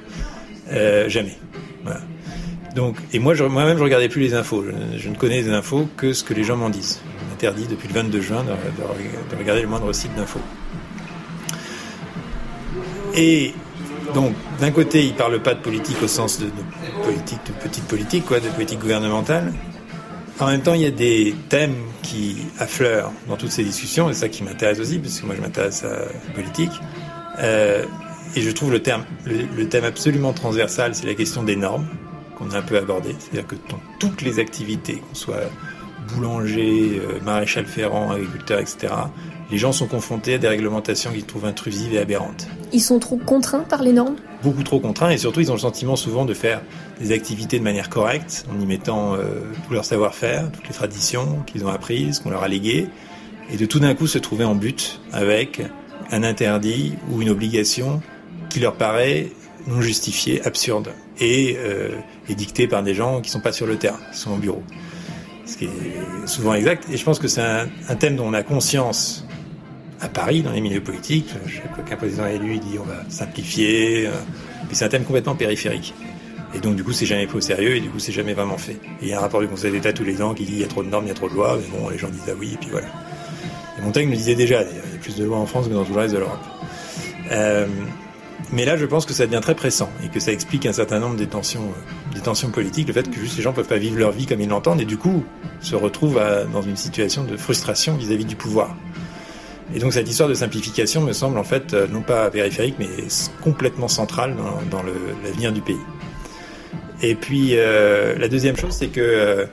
[0.71, 1.35] Euh, jamais.
[1.83, 2.01] Voilà.
[2.75, 4.63] Donc, et moi, moi-même, je regardais plus les infos.
[4.97, 6.99] Je, ne connais les infos que ce que les gens m'en disent.
[7.33, 10.41] Interdit depuis le 22 juin de, de, de regarder le moindre site d'infos.
[13.15, 13.53] Et
[14.13, 16.47] donc, d'un côté, ils parlent pas de politique au sens de,
[17.01, 19.53] politique, de petite politique, quoi, de politique gouvernementale.
[20.41, 24.13] En même temps, il y a des thèmes qui affleurent dans toutes ces discussions, et
[24.13, 26.71] ça qui m'intéresse aussi, parce que moi, je m'intéresse à la politique.
[27.39, 27.85] Euh,
[28.35, 29.05] et je trouve le thème
[29.85, 31.87] absolument transversal, c'est la question des normes
[32.37, 33.15] qu'on a un peu abordé.
[33.19, 35.49] C'est-à-dire que dans toutes les activités, qu'on soit
[36.13, 38.93] boulanger, euh, maréchal ferrant, agriculteur, etc.,
[39.51, 42.47] les gens sont confrontés à des réglementations qu'ils trouvent intrusives et aberrantes.
[42.73, 44.15] Ils sont trop contraints par les normes?
[44.43, 46.61] Beaucoup trop contraints et surtout ils ont le sentiment souvent de faire
[46.99, 51.43] des activités de manière correcte en y mettant euh, tout leur savoir-faire, toutes les traditions
[51.45, 52.87] qu'ils ont apprises, qu'on leur a léguées
[53.51, 55.61] et de tout d'un coup se trouver en but avec
[56.11, 58.01] un interdit ou une obligation
[58.49, 59.29] qui leur paraît
[59.67, 61.91] non justifiée, absurde et, euh,
[62.29, 64.63] et dictée par des gens qui sont pas sur le terrain, qui sont au bureau.
[65.45, 66.85] Ce qui est souvent exact.
[66.91, 69.25] Et je pense que c'est un, un, thème dont on a conscience
[70.01, 71.29] à Paris, dans les milieux politiques.
[71.47, 74.09] Chaque qu'un président est élu, il dit on va simplifier.
[74.67, 75.93] Mais c'est un thème complètement périphérique.
[76.55, 78.57] Et donc, du coup, c'est jamais pris au sérieux et du coup, c'est jamais vraiment
[78.57, 78.79] fait.
[79.01, 80.59] Et il y a un rapport du Conseil d'État tous les ans qui dit il
[80.59, 81.57] y a trop de normes, il y a trop de lois.
[81.59, 82.87] Mais bon, les gens disent ah oui, et puis voilà.
[83.77, 85.83] Et Montaigne le disait déjà, il y a plus de lois en France que dans
[85.83, 86.39] tout le reste de l'Europe.
[87.31, 87.67] Euh,
[88.51, 90.99] mais là, je pense que ça devient très pressant et que ça explique un certain
[90.99, 91.73] nombre des tensions,
[92.23, 94.49] tensions politiques, le fait que juste les gens peuvent pas vivre leur vie comme ils
[94.49, 95.23] l'entendent et du coup
[95.61, 96.21] se retrouvent
[96.53, 98.75] dans une situation de frustration vis-à-vis -vis du pouvoir.
[99.73, 102.89] Et donc cette histoire de simplification me semble en fait non pas périphérique mais
[103.43, 104.35] complètement centrale
[104.69, 104.83] dans,
[105.23, 105.85] l'avenir du pays.
[107.01, 109.45] Et puis euh, la deuxième chose, c'est que euh,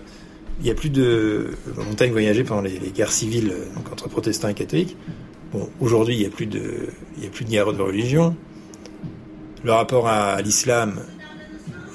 [0.60, 3.52] il y a plus de Montaigne voyageait pendant les, guerres civiles
[3.90, 4.96] entre protestants et catholiques.
[5.52, 8.36] Bon, aujourd'hui, il y a plus de il y a plus de guerre de religion
[9.64, 11.00] le rapport à l'islam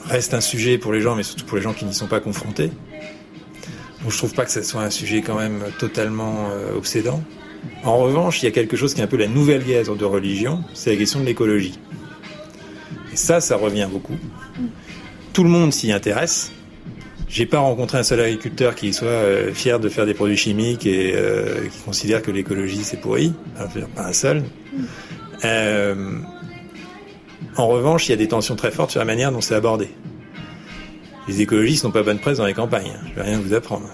[0.06, 2.20] reste un sujet pour les gens, mais surtout pour les gens qui n'y sont pas
[2.20, 2.72] confrontés.
[4.02, 7.22] Donc je trouve pas que ce soit un sujet quand même totalement euh, obsédant.
[7.84, 10.06] En revanche, il y a quelque chose qui est un peu la nouvelle guerre de
[10.06, 11.80] religion, c'est la question de l'écologie.
[13.12, 14.16] Et ça, ça revient beaucoup.
[15.34, 16.52] Tout le monde s'y intéresse.
[17.28, 20.86] J'ai pas rencontré un seul agriculteur qui soit euh, fier de faire des produits chimiques
[20.86, 23.34] et euh, qui considère que l'écologie c'est pourri.
[23.60, 24.44] Enfin, pas un seul.
[25.44, 26.20] Euh,
[27.58, 29.90] en revanche, il y a des tensions très fortes sur la manière dont c'est abordé.
[31.28, 32.94] Les écologistes n'ont pas bonne presse dans les campagnes.
[33.10, 33.90] Je vais rien vous apprendre.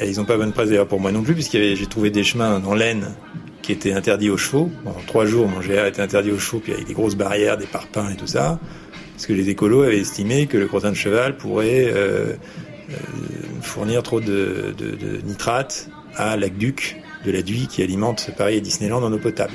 [0.00, 2.24] Et ils n'ont pas bonne presse d'ailleurs pour moi non plus, puisque j'ai trouvé des
[2.24, 3.14] chemins dans l'Aisne
[3.60, 4.70] qui étaient interdits aux chevaux.
[4.86, 7.66] En trois jours, mon GR était interdit aux chevaux, puis avec des grosses barrières, des
[7.66, 8.58] parpaings et tout ça.
[9.14, 12.32] Parce que les écolos avaient estimé que le crottin de cheval pourrait euh,
[12.90, 12.94] euh,
[13.60, 19.02] fournir trop de, de, nitrates à l'aqueduc de la Duy qui alimente Paris et Disneyland
[19.02, 19.52] en eau potable.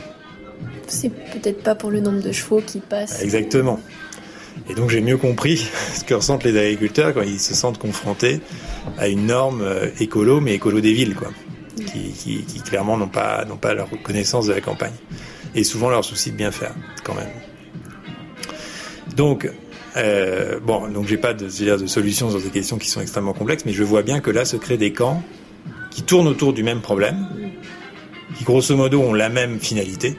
[0.88, 3.22] C'est peut-être pas pour le nombre de chevaux qui passent.
[3.22, 3.80] Exactement.
[4.70, 5.58] Et donc j'ai mieux compris
[5.94, 8.42] ce que ressentent les agriculteurs quand ils se sentent confrontés
[8.98, 11.30] à une norme euh, écolo, mais écolo des villes, quoi,
[11.76, 14.94] qui, qui, qui clairement n'ont pas, n'ont pas leur connaissance de la campagne.
[15.56, 16.74] Et souvent leur souci de bien faire,
[17.04, 17.30] quand même.
[19.16, 19.50] Donc,
[19.96, 23.66] euh, bon, donc j'ai pas de, de solution sur ces questions qui sont extrêmement complexes,
[23.66, 25.24] mais je vois bien que là se créent des camps
[25.90, 27.28] qui tournent autour du même problème,
[28.38, 30.16] qui grosso modo ont la même finalité,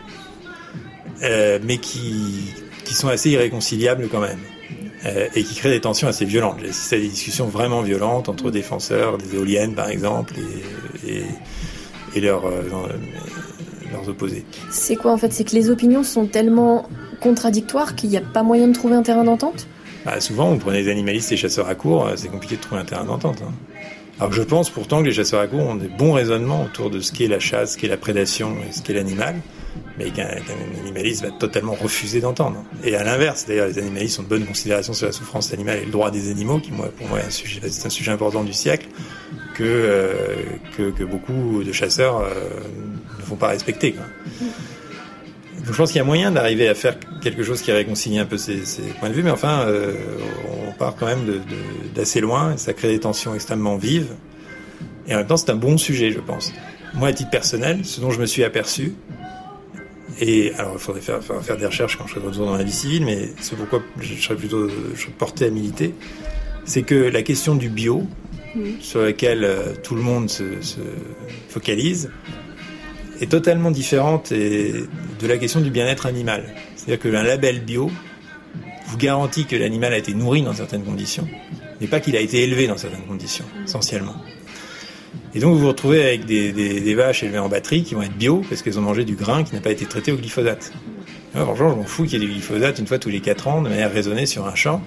[1.22, 2.54] euh, mais qui,
[2.84, 4.38] qui sont assez irréconciliables quand même.
[5.06, 6.58] Euh, et qui créent des tensions assez violentes.
[6.58, 10.34] À des discussions vraiment violentes entre défenseurs des éoliennes, par exemple,
[11.06, 11.22] et, et,
[12.16, 12.62] et leurs, euh,
[13.92, 14.44] leurs opposés.
[14.70, 15.32] C'est quoi en fait?
[15.32, 16.88] C'est que les opinions sont tellement
[17.20, 19.68] contradictoires qu'il n'y a pas moyen de trouver un terrain d'entente?
[20.04, 22.84] Bah, Souvent, vous prenez des animalistes et chasseurs à court, c'est compliqué de trouver un
[22.84, 23.42] terrain d'entente.
[23.46, 23.52] Hein.
[24.20, 26.98] Alors je pense pourtant que les chasseurs à court ont des bons raisonnements autour de
[26.98, 29.36] ce qu'est la chasse, ce qu'est la prédation et ce qu'est l'animal,
[29.98, 32.64] mais qu'un qu animaliste va totalement refuser d'entendre.
[32.84, 35.84] Et à l'inverse, d'ailleurs, les animalistes ont de bonnes considérations sur la souffrance animale et
[35.84, 38.86] le droit des animaux, qui pour moi, est un sujet, important du siècle,
[39.54, 40.36] que, euh,
[40.76, 42.28] que, beaucoup de chasseurs euh,
[43.18, 43.92] ne font pas respecter.
[43.92, 48.24] Donc je pense qu'il y a moyen d'arriver à faire quelque chose qui réconcilie un
[48.24, 49.94] peu ces, ces points de vue, mais enfin, euh,
[50.68, 51.42] on part quand même
[51.94, 54.14] d'assez loin, et ça crée des tensions extrêmement vives.
[55.08, 56.52] Et en même temps, c'est un bon sujet, je pense.
[56.94, 58.94] Moi, à titre personnel, ce dont je me suis aperçu,
[60.20, 62.56] et alors il faudrait faire, faire, faire des recherches quand je serai de retour dans
[62.56, 65.94] la vie civile, mais c'est pourquoi je serais plutôt je serais porté à militer,
[66.64, 68.06] c'est que la question du bio,
[68.80, 70.80] sur laquelle euh, tout le monde se, se
[71.48, 72.10] focalise,
[73.20, 74.72] est totalement différente et
[75.20, 76.44] de la question du bien-être animal.
[76.76, 77.90] C'est-à-dire que un label bio
[78.86, 81.28] vous garantit que l'animal a été nourri dans certaines conditions,
[81.80, 84.16] mais pas qu'il a été élevé dans certaines conditions, essentiellement.
[85.38, 88.42] Et donc vous vous retrouvez avec des, vaches élevées en batterie qui vont être bio
[88.48, 90.72] parce qu'elles ont mangé du grain qui n'a pas été traité au glyphosate.
[91.32, 93.46] Alors, franchement, je m'en fous qu'il y ait du glyphosate une fois tous les 4
[93.46, 94.82] ans de manière raisonnée sur un champ.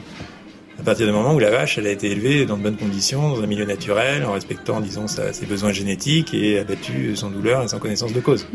[0.77, 3.29] À partir du moment où la vache elle a été élevée dans de bonnes conditions,
[3.29, 7.69] dans un milieu naturel, en respectant, disons, ses besoins génétiques et abattue sans douleur et
[7.69, 8.45] sans connaissance de cause.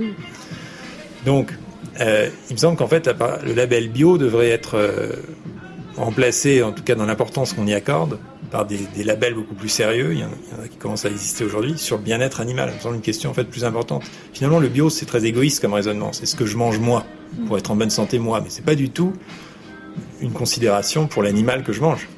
[1.25, 1.55] Donc,
[2.01, 3.09] euh, il me semble qu'en fait,
[3.43, 5.13] le label bio devrait être euh,
[5.97, 8.19] remplacé, en tout cas dans l'importance qu'on y accorde,
[8.51, 10.13] par des, labels beaucoup plus sérieux.
[10.13, 12.71] Il y, en a, qui commencent à exister aujourd'hui sur le bien-être animal.
[12.71, 14.05] Ça me semble une question en fait plus importante.
[14.33, 16.13] Finalement, le bio c'est très égoïste comme raisonnement.
[16.13, 17.05] C'est ce que je mange moi
[17.47, 19.13] pour être en bonne santé moi, mais c'est pas du tout
[20.21, 22.09] une considération pour l'animal que je mange.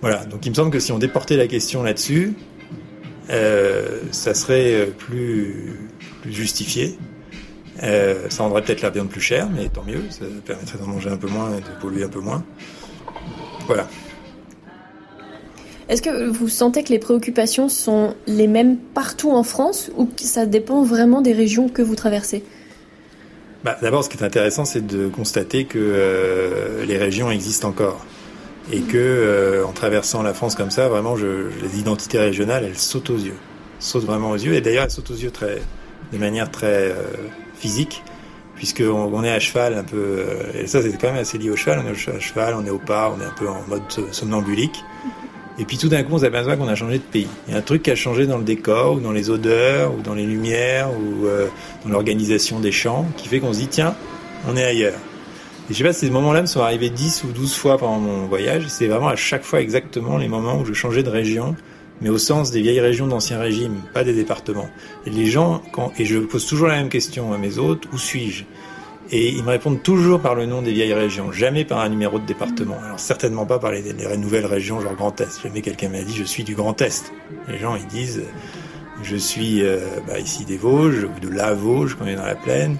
[0.00, 0.24] Voilà.
[0.24, 2.34] Donc il me semble que si on déportait la question là-dessus,
[3.30, 5.78] euh, ça serait plus
[6.22, 6.96] plus justifié.
[7.82, 11.10] Euh, ça rendrait peut-être la viande plus chère, mais tant mieux, ça permettrait d'en manger
[11.10, 12.44] un peu moins et de polluer un peu moins.
[13.66, 13.88] Voilà.
[15.88, 20.22] Est-ce que vous sentez que les préoccupations sont les mêmes partout en France ou que
[20.22, 22.44] ça dépend vraiment des régions que vous traversez?
[23.64, 28.04] Bah, D'abord, ce qui est intéressant, c'est de constater que euh, les régions existent encore.
[28.72, 32.78] Et que, euh, en traversant la France comme ça, vraiment, je, les identités régionales, elles
[32.78, 33.36] sautent aux yeux.
[33.80, 34.54] Sautent vraiment aux yeux.
[34.54, 35.32] Et d'ailleurs, elles sautent aux yeux
[36.12, 36.94] de manière très euh,
[37.56, 38.02] physique,
[38.54, 39.96] puisqu'on on est à cheval un peu.
[39.96, 41.82] Euh, et ça, c'est quand même assez lié au cheval.
[41.84, 44.84] On est à cheval, on est au pas, on est un peu en mode somnambulique.
[45.58, 47.28] Et puis tout d'un coup, on s'aperçoit qu'on a changé de pays.
[47.46, 49.94] Il y a un truc qui a changé dans le décor, ou dans les odeurs,
[49.94, 51.46] ou dans les lumières, ou euh,
[51.84, 53.94] dans l'organisation des champs, qui fait qu'on se dit, tiens,
[54.48, 54.98] on est ailleurs.
[55.70, 58.26] Et je sais pas, ces moments-là me sont arrivés 10 ou 12 fois pendant mon
[58.26, 58.64] voyage.
[58.68, 61.54] C'est vraiment à chaque fois exactement les moments où je changeais de région,
[62.00, 64.68] mais au sens des vieilles régions d'Ancien Régime, pas des départements.
[65.06, 67.98] Et les gens, quand, et je pose toujours la même question à mes hôtes, où
[67.98, 68.44] suis-je?
[69.12, 72.18] Et ils me répondent toujours par le nom des vieilles régions, jamais par un numéro
[72.18, 72.78] de département.
[72.82, 75.42] Alors certainement pas par les, les nouvelles régions, genre Grand Est.
[75.42, 77.12] Jamais quelqu'un m'a dit je suis du Grand Est.
[77.48, 78.22] Les gens ils disent
[79.02, 82.24] je suis euh, bah, ici des Vosges ou de la Vosges quand on est dans
[82.24, 82.78] la plaine,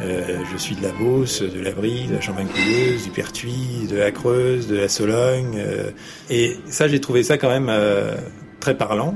[0.00, 4.10] je suis de la Beauce, de la Brie, de la Champagne-Couleuse, du Pertuis, de la
[4.10, 5.62] Creuse, de la Sologne.
[6.30, 7.70] et ça, j'ai trouvé ça quand même
[8.60, 9.14] très parlant.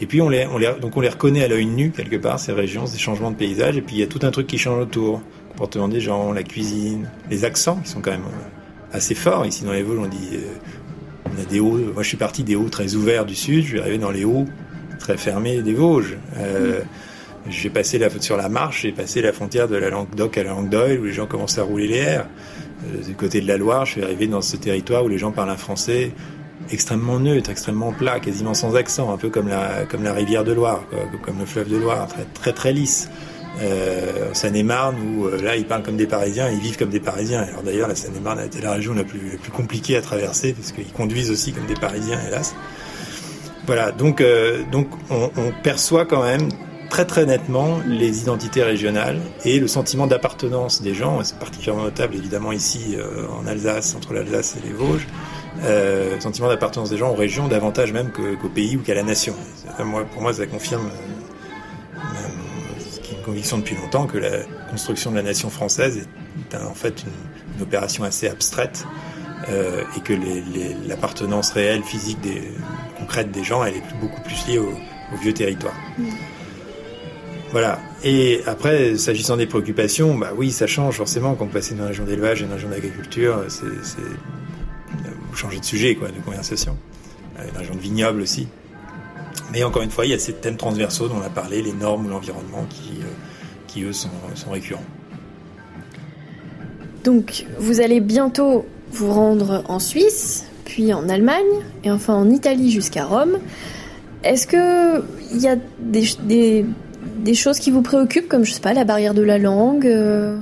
[0.00, 2.40] Et puis on les, on les, donc on les reconnaît à l'œil nu quelque part
[2.40, 3.76] ces régions, ces changements de paysage.
[3.76, 5.22] Et puis il y a tout un truc qui change autour,
[5.54, 8.26] comportement des gens, la cuisine, les accents qui sont quand même
[8.92, 10.00] assez forts ici dans les Vosges.
[10.00, 10.38] On dit,
[11.26, 11.78] on a des hauts.
[11.92, 14.24] Moi je suis parti des hauts très ouverts du sud, je suis arrivé dans les
[14.24, 14.46] hauts
[14.98, 16.16] très fermés des Vosges.
[16.38, 16.80] Euh,
[17.48, 20.50] j'ai passé la, sur la marche, j'ai passé la frontière de la Languedoc à la
[20.50, 22.26] Langue d'Oil où les gens commencent à rouler les airs.
[22.86, 25.30] Euh, du côté de la Loire, je suis arrivé dans ce territoire où les gens
[25.30, 26.12] parlent un français
[26.70, 30.52] extrêmement neutre, extrêmement plat, quasiment sans accent, un peu comme la, comme la rivière de
[30.52, 30.84] Loire,
[31.22, 33.10] comme le fleuve de Loire, très très, très lisse.
[33.62, 37.42] Euh, Seine-et-Marne où euh, là ils parlent comme des Parisiens, ils vivent comme des Parisiens.
[37.42, 40.92] Alors d'ailleurs la Seine-et-Marne a été la région la plus, compliquée à traverser parce qu'ils
[40.92, 42.54] conduisent aussi comme des Parisiens, hélas.
[43.66, 46.48] Voilà, donc euh, donc on, on, perçoit quand même
[46.90, 51.22] très très nettement les identités régionales et le sentiment d'appartenance des gens.
[51.22, 55.06] C'est particulièrement notable évidemment ici euh, en Alsace, entre l'Alsace et les Vosges
[55.62, 59.34] euh, sentiment d'appartenance des gens aux régions davantage même qu'au pays ou qu'à la nation.
[59.78, 60.90] Moi, pour moi, ça confirme
[63.24, 65.98] conviction depuis longtemps que la construction de la nation française
[66.52, 68.86] est en fait une, une opération assez abstraite
[69.48, 70.14] euh, et que
[70.86, 72.42] l'appartenance réelle, physique, des,
[72.98, 75.74] concrète des gens, elle est beaucoup plus liée au, au vieux territoire.
[75.98, 76.04] Mm.
[77.50, 77.78] Voilà.
[78.02, 82.04] Et après, s'agissant des préoccupations, bah oui, ça change forcément quand vous passez d'une région
[82.04, 83.44] d'élevage à une région d'agriculture.
[83.48, 83.66] C'est
[85.34, 86.76] changer de sujet, quoi, de conversation.
[87.38, 88.48] Euh, une région de vignoble aussi.
[89.52, 91.72] Mais encore une fois, il y a ces thèmes transversaux dont on a parlé, les
[91.72, 93.06] normes ou l'environnement, qui, euh,
[93.66, 94.84] qui eux sont, sont récurrents.
[97.04, 102.70] Donc, vous allez bientôt vous rendre en Suisse, puis en Allemagne, et enfin en Italie
[102.70, 103.38] jusqu'à Rome.
[104.22, 106.64] Est-ce qu'il y a des, des,
[107.18, 110.38] des, choses qui vous préoccupent, comme, je sais pas, la barrière de la langue euh?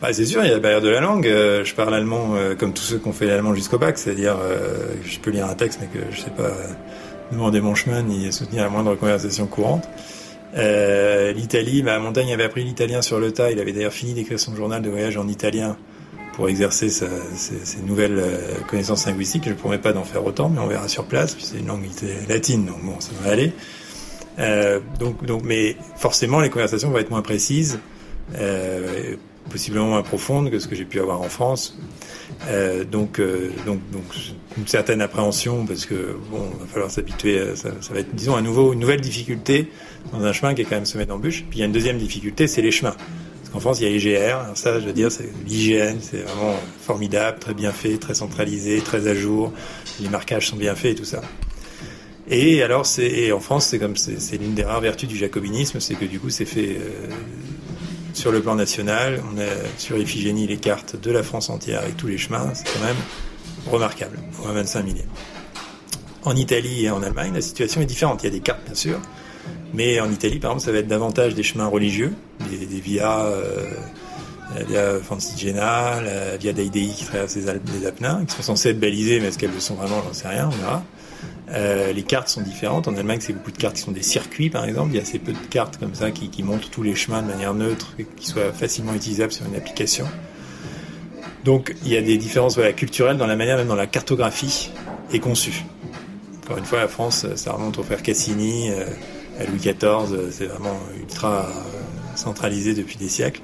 [0.00, 1.26] Bah, c'est sûr, il y a la barrière de la langue.
[1.26, 4.36] Euh, je parle allemand euh, comme tous ceux qui ont fait l'allemand jusqu'au bac, c'est-à-dire
[4.40, 6.52] euh, je peux lire un texte mais que je sais pas
[7.32, 9.88] demander mon chemin ni soutenir la moindre conversation courante.
[10.54, 13.50] L'Italie, ma montagne avait appris l'italien sur le tas.
[13.50, 15.76] Il avait d'ailleurs fini d'écrire son journal de voyage en italien
[16.32, 17.06] pour exercer ses,
[17.36, 18.22] ses, nouvelles
[18.68, 19.44] connaissances linguistiques.
[19.44, 21.36] Je ne promets pas d'en faire autant, mais on verra sur place.
[21.38, 21.84] C'est une langue
[22.28, 23.52] latine, donc bon, ça va aller.
[24.98, 27.78] donc, donc, mais forcément, les conversations vont être moins précises.
[28.36, 29.16] Euh,
[29.50, 31.78] possiblement moins profonde que ce que j'ai pu avoir en France.
[32.48, 34.04] Euh, donc, euh, donc, donc,
[34.56, 37.56] une certaine appréhension parce que bon, va falloir s'habituer.
[37.56, 39.70] Ça, va être, disons, à nouveau une nouvelle difficulté
[40.12, 41.44] dans un chemin qui est quand même semé d'embûches.
[41.48, 42.96] Puis il y a une deuxième difficulté, c'est les chemins.
[43.40, 44.56] Parce qu'en France, il y a l'IGR.
[44.56, 49.08] Ça, je veux dire, c'est l'hygiène, c'est vraiment formidable, très bien fait, très centralisé, très
[49.08, 49.52] à jour.
[50.00, 51.22] Les marquages sont bien faits et tout ça.
[52.30, 55.94] Et alors, c'est en France, c'est comme c'est l'une des rares vertus du jacobinisme, c'est
[55.94, 57.08] que du coup, c'est fait euh,
[58.18, 59.22] sur le plan national.
[59.32, 59.46] On a
[59.78, 62.50] sur Iphigénie les cartes de la France entière avec tous les chemins.
[62.52, 62.96] C'est quand même
[63.70, 65.06] remarquable pour un 25 millième.
[66.24, 68.22] En Italie et en Allemagne, la situation est différente.
[68.24, 68.98] Il y a des cartes, bien sûr.
[69.72, 72.12] Mais en Italie, par exemple, ça va être davantage des chemins religieux,
[72.50, 73.70] des, des via, euh,
[74.56, 78.70] la via Francigena, la via Dei qui traverse les, Alpes, les Apennins, qui sont censées
[78.70, 80.82] être balisées, mais est-ce qu'elles le sont vraiment, j'en sais rien, on verra.
[81.50, 82.88] Euh, les cartes sont différentes.
[82.88, 84.90] En Allemagne, c'est beaucoup de cartes qui sont des circuits, par exemple.
[84.92, 87.28] Il y a assez peu de cartes comme ça qui, montrent tous les chemins de
[87.28, 90.06] manière neutre et qui soient facilement utilisables sur une application.
[91.44, 94.70] Donc, il y a des différences culturelles dans la manière, même dans la cartographie,
[95.12, 95.64] est conçue.
[96.44, 98.84] Encore une fois, la France, ça remonte au frère Cassini, euh,
[99.38, 103.40] à Louis XIV, c'est vraiment ultra euh, centralisé depuis des siècles.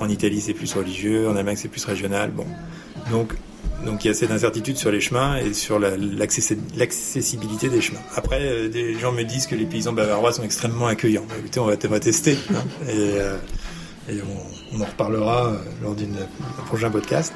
[0.00, 1.28] En Italie, c'est plus religieux.
[1.28, 2.30] En Allemagne, c'est plus régional.
[2.30, 2.46] Bon,
[3.10, 3.34] donc
[3.84, 8.00] donc il y a cette incertitude sur les chemins et sur l'accessibilité des chemins.
[8.16, 11.24] Après, euh, des gens me disent que les paysans bavarois sont extrêmement accueillants.
[11.28, 13.36] Bah, écoutez, on va, on va tester hein, et, euh,
[14.72, 16.06] on, en reparlera euh, lors d'un
[16.66, 17.32] prochain podcast.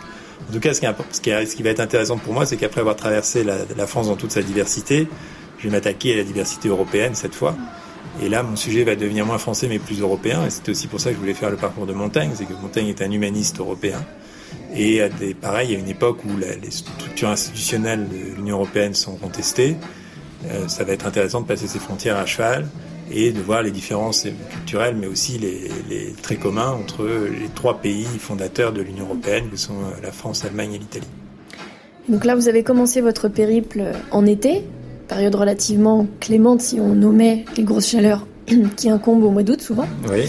[0.49, 3.87] En tout cas, ce qui, va être intéressant pour moi, c'est qu'après avoir traversé la,
[3.87, 5.09] France dans toute sa diversité,
[5.59, 7.57] je vais m'attaquer à la diversité européenne cette fois.
[8.23, 10.47] Et là, mon sujet va devenir moins français mais plus européen.
[10.47, 12.55] Et c'était aussi pour ça que je voulais faire le parcours de Montaigne, c'est que
[12.55, 14.05] Montaigne est un humaniste européen.
[14.75, 18.37] Et à des, pareil, il y a une époque où la, les structures institutionnelles de
[18.37, 19.77] l'Union européenne sont contestées.
[20.47, 22.69] Euh, ça va être intéressant de passer ces frontières à cheval
[23.11, 27.79] et de voir les différences culturelles, mais aussi les, les traits communs entre les trois
[27.81, 31.07] pays fondateurs de l'Union européenne, que sont euh, la France, l'Allemagne et l'Italie.
[32.09, 34.65] Donc là, vous avez commencé votre périple en été,
[35.09, 38.27] période relativement clémente si on nommait les grosses chaleurs
[38.77, 39.87] qui incombent au mois d'août souvent.
[40.11, 40.29] Oui.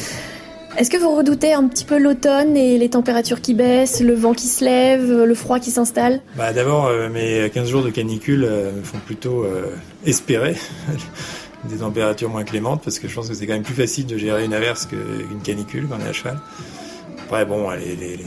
[0.80, 4.34] Est-ce que vous redoutez un petit peu l'automne et les températures qui baissent, le vent
[4.34, 6.22] qui se lève, le froid qui s'installe?
[6.38, 9.76] Bah, D'abord, euh, mes 15 jours de canicule euh, font plutôt euh,
[10.06, 10.56] espérer
[11.70, 14.18] des températures moins clémentes parce que je pense que c'est quand même plus facile de
[14.18, 16.40] gérer une averse qu'une canicule quand on est à cheval.
[17.26, 18.18] Après, bon, les,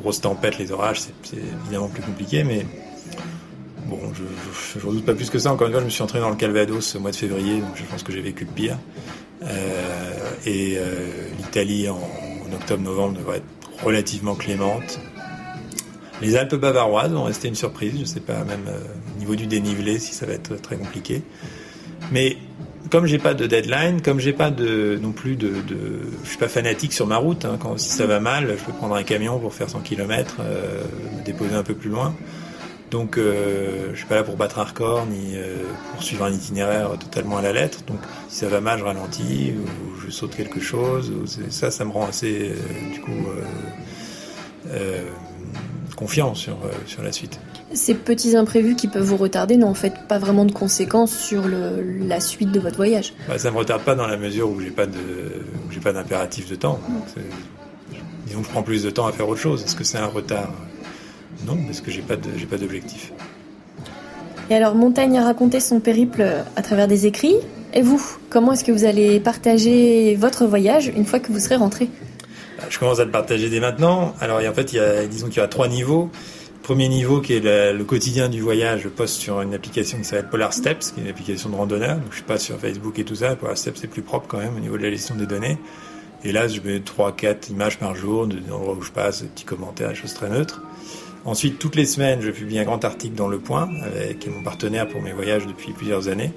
[0.00, 2.66] grosses tempêtes, les orages, c'est évidemment plus compliqué, mais
[3.86, 4.00] bon,
[4.74, 5.52] je ne doute pas plus que ça.
[5.52, 7.76] Encore une fois, je me suis entraîné dans le Calvados au mois de février, donc
[7.76, 8.78] je pense que j'ai vécu le pire.
[9.42, 10.10] Euh,
[10.46, 15.00] et euh, l'Italie en, en octobre-novembre devrait être relativement clémente.
[16.20, 17.94] Les Alpes bavaroises vont rester une surprise.
[17.94, 18.78] Je ne sais pas même euh,
[19.16, 21.22] au niveau du dénivelé si ça va être très compliqué.
[22.12, 22.36] Mais
[22.90, 26.38] comme j'ai pas de deadline, comme j'ai pas de non plus de, de, je suis
[26.38, 27.44] pas fanatique sur ma route.
[27.44, 31.24] Hein, si ça va mal, je peux prendre un camion pour faire 100 km, me
[31.24, 32.14] déposer un peu plus loin.
[32.90, 35.56] Donc euh, je suis pas là pour battre un record ni euh,
[35.92, 37.84] pour suivre un itinéraire totalement à la lettre.
[37.86, 41.10] Donc si ça va mal, je ralentis ou je saute quelque chose.
[41.10, 43.28] Ou ça, ça me rend assez euh, du coup
[44.68, 45.04] euh,
[45.96, 47.38] confiant sur sur la suite.
[47.72, 51.46] Ces petits imprévus qui peuvent vous retarder n'ont en fait pas vraiment de conséquences sur
[51.46, 53.14] le, la suite de votre voyage.
[53.28, 55.92] Bah, ça me retarde pas dans la mesure où j'ai pas de où j'ai pas
[55.92, 56.80] d'impératif de temps.
[56.88, 57.24] Donc,
[58.26, 59.62] disons que je prends plus de temps à faire autre chose.
[59.62, 60.50] Est-ce que c'est un retard?
[61.46, 63.12] Non, parce que j'ai pas de j'ai pas d'objectif.
[64.50, 66.24] Et alors Montaigne a raconté son périple
[66.56, 67.36] à travers des écrits.
[67.72, 71.54] Et vous, comment est-ce que vous allez partager votre voyage une fois que vous serez
[71.54, 71.88] rentré?
[72.58, 74.14] Bah, Je commence à le partager dès maintenant.
[74.20, 76.10] Alors en fait, il y a, disons qu'il y a trois niveaux.
[76.62, 80.04] Premier niveau qui est le, le, quotidien du voyage, je poste sur une application qui
[80.04, 81.96] s'appelle Polar Steps, qui est une application de randonneur.
[81.96, 83.34] Donc je suis pas sur Facebook et tout ça.
[83.36, 85.58] Polar Steps c'est plus propre quand même au niveau de la gestion des données.
[86.22, 89.44] Et là, je mets trois, quatre images par jour de où je passe, des petits
[89.44, 90.60] commentaires, des choses très neutres.
[91.24, 94.88] Ensuite, toutes les semaines, je publie un grand article dans Le Point avec mon partenaire
[94.88, 96.32] pour mes voyages depuis plusieurs années.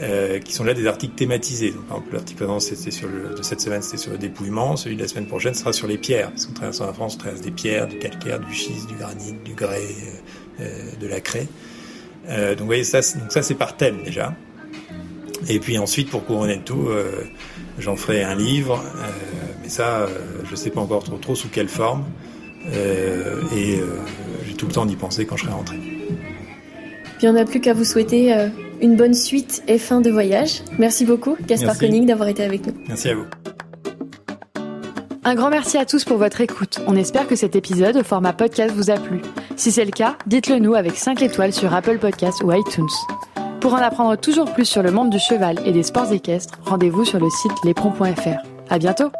[0.00, 1.70] Euh, qui sont là des articles thématisés.
[1.70, 4.76] Donc, par exemple, l'article de cette semaine, c'était sur le dépouillement.
[4.76, 6.30] Celui de la semaine prochaine sera sur les pierres.
[6.30, 9.34] Parce qu'en traversant la France, on traverse des pierres, du calcaire, du schiste, du granit,
[9.44, 9.82] du grès,
[10.58, 11.46] euh, de la craie.
[12.28, 14.34] Euh, donc, vous voyez, ça, ça, c'est par thème déjà.
[15.48, 17.22] Et puis ensuite, pour couronner le tout, euh,
[17.78, 18.82] j'en ferai un livre.
[18.96, 19.08] euh,
[19.62, 20.08] mais ça,
[20.44, 22.04] je sais pas encore trop sous quelle forme.
[22.72, 23.80] Et
[24.46, 25.76] j'ai tout le temps d'y penser quand je serai rentré.
[27.18, 28.48] Puis on n'a plus qu'à vous souhaiter euh,
[28.80, 30.62] une bonne suite et fin de voyage.
[30.78, 32.74] Merci beaucoup, Gaspard Koenig, d'avoir été avec nous.
[32.88, 33.24] Merci à vous.
[35.26, 36.80] Un grand merci à tous pour votre écoute.
[36.86, 39.22] On espère que cet épisode au format podcast vous a plu.
[39.56, 42.90] Si c'est le cas, dites-le nous avec 5 étoiles sur Apple Podcasts ou iTunes.
[43.60, 47.06] Pour en apprendre toujours plus sur le monde du cheval et des sports équestres, rendez-vous
[47.06, 48.44] sur le site lespron.fr.
[48.68, 49.10] À bientôt!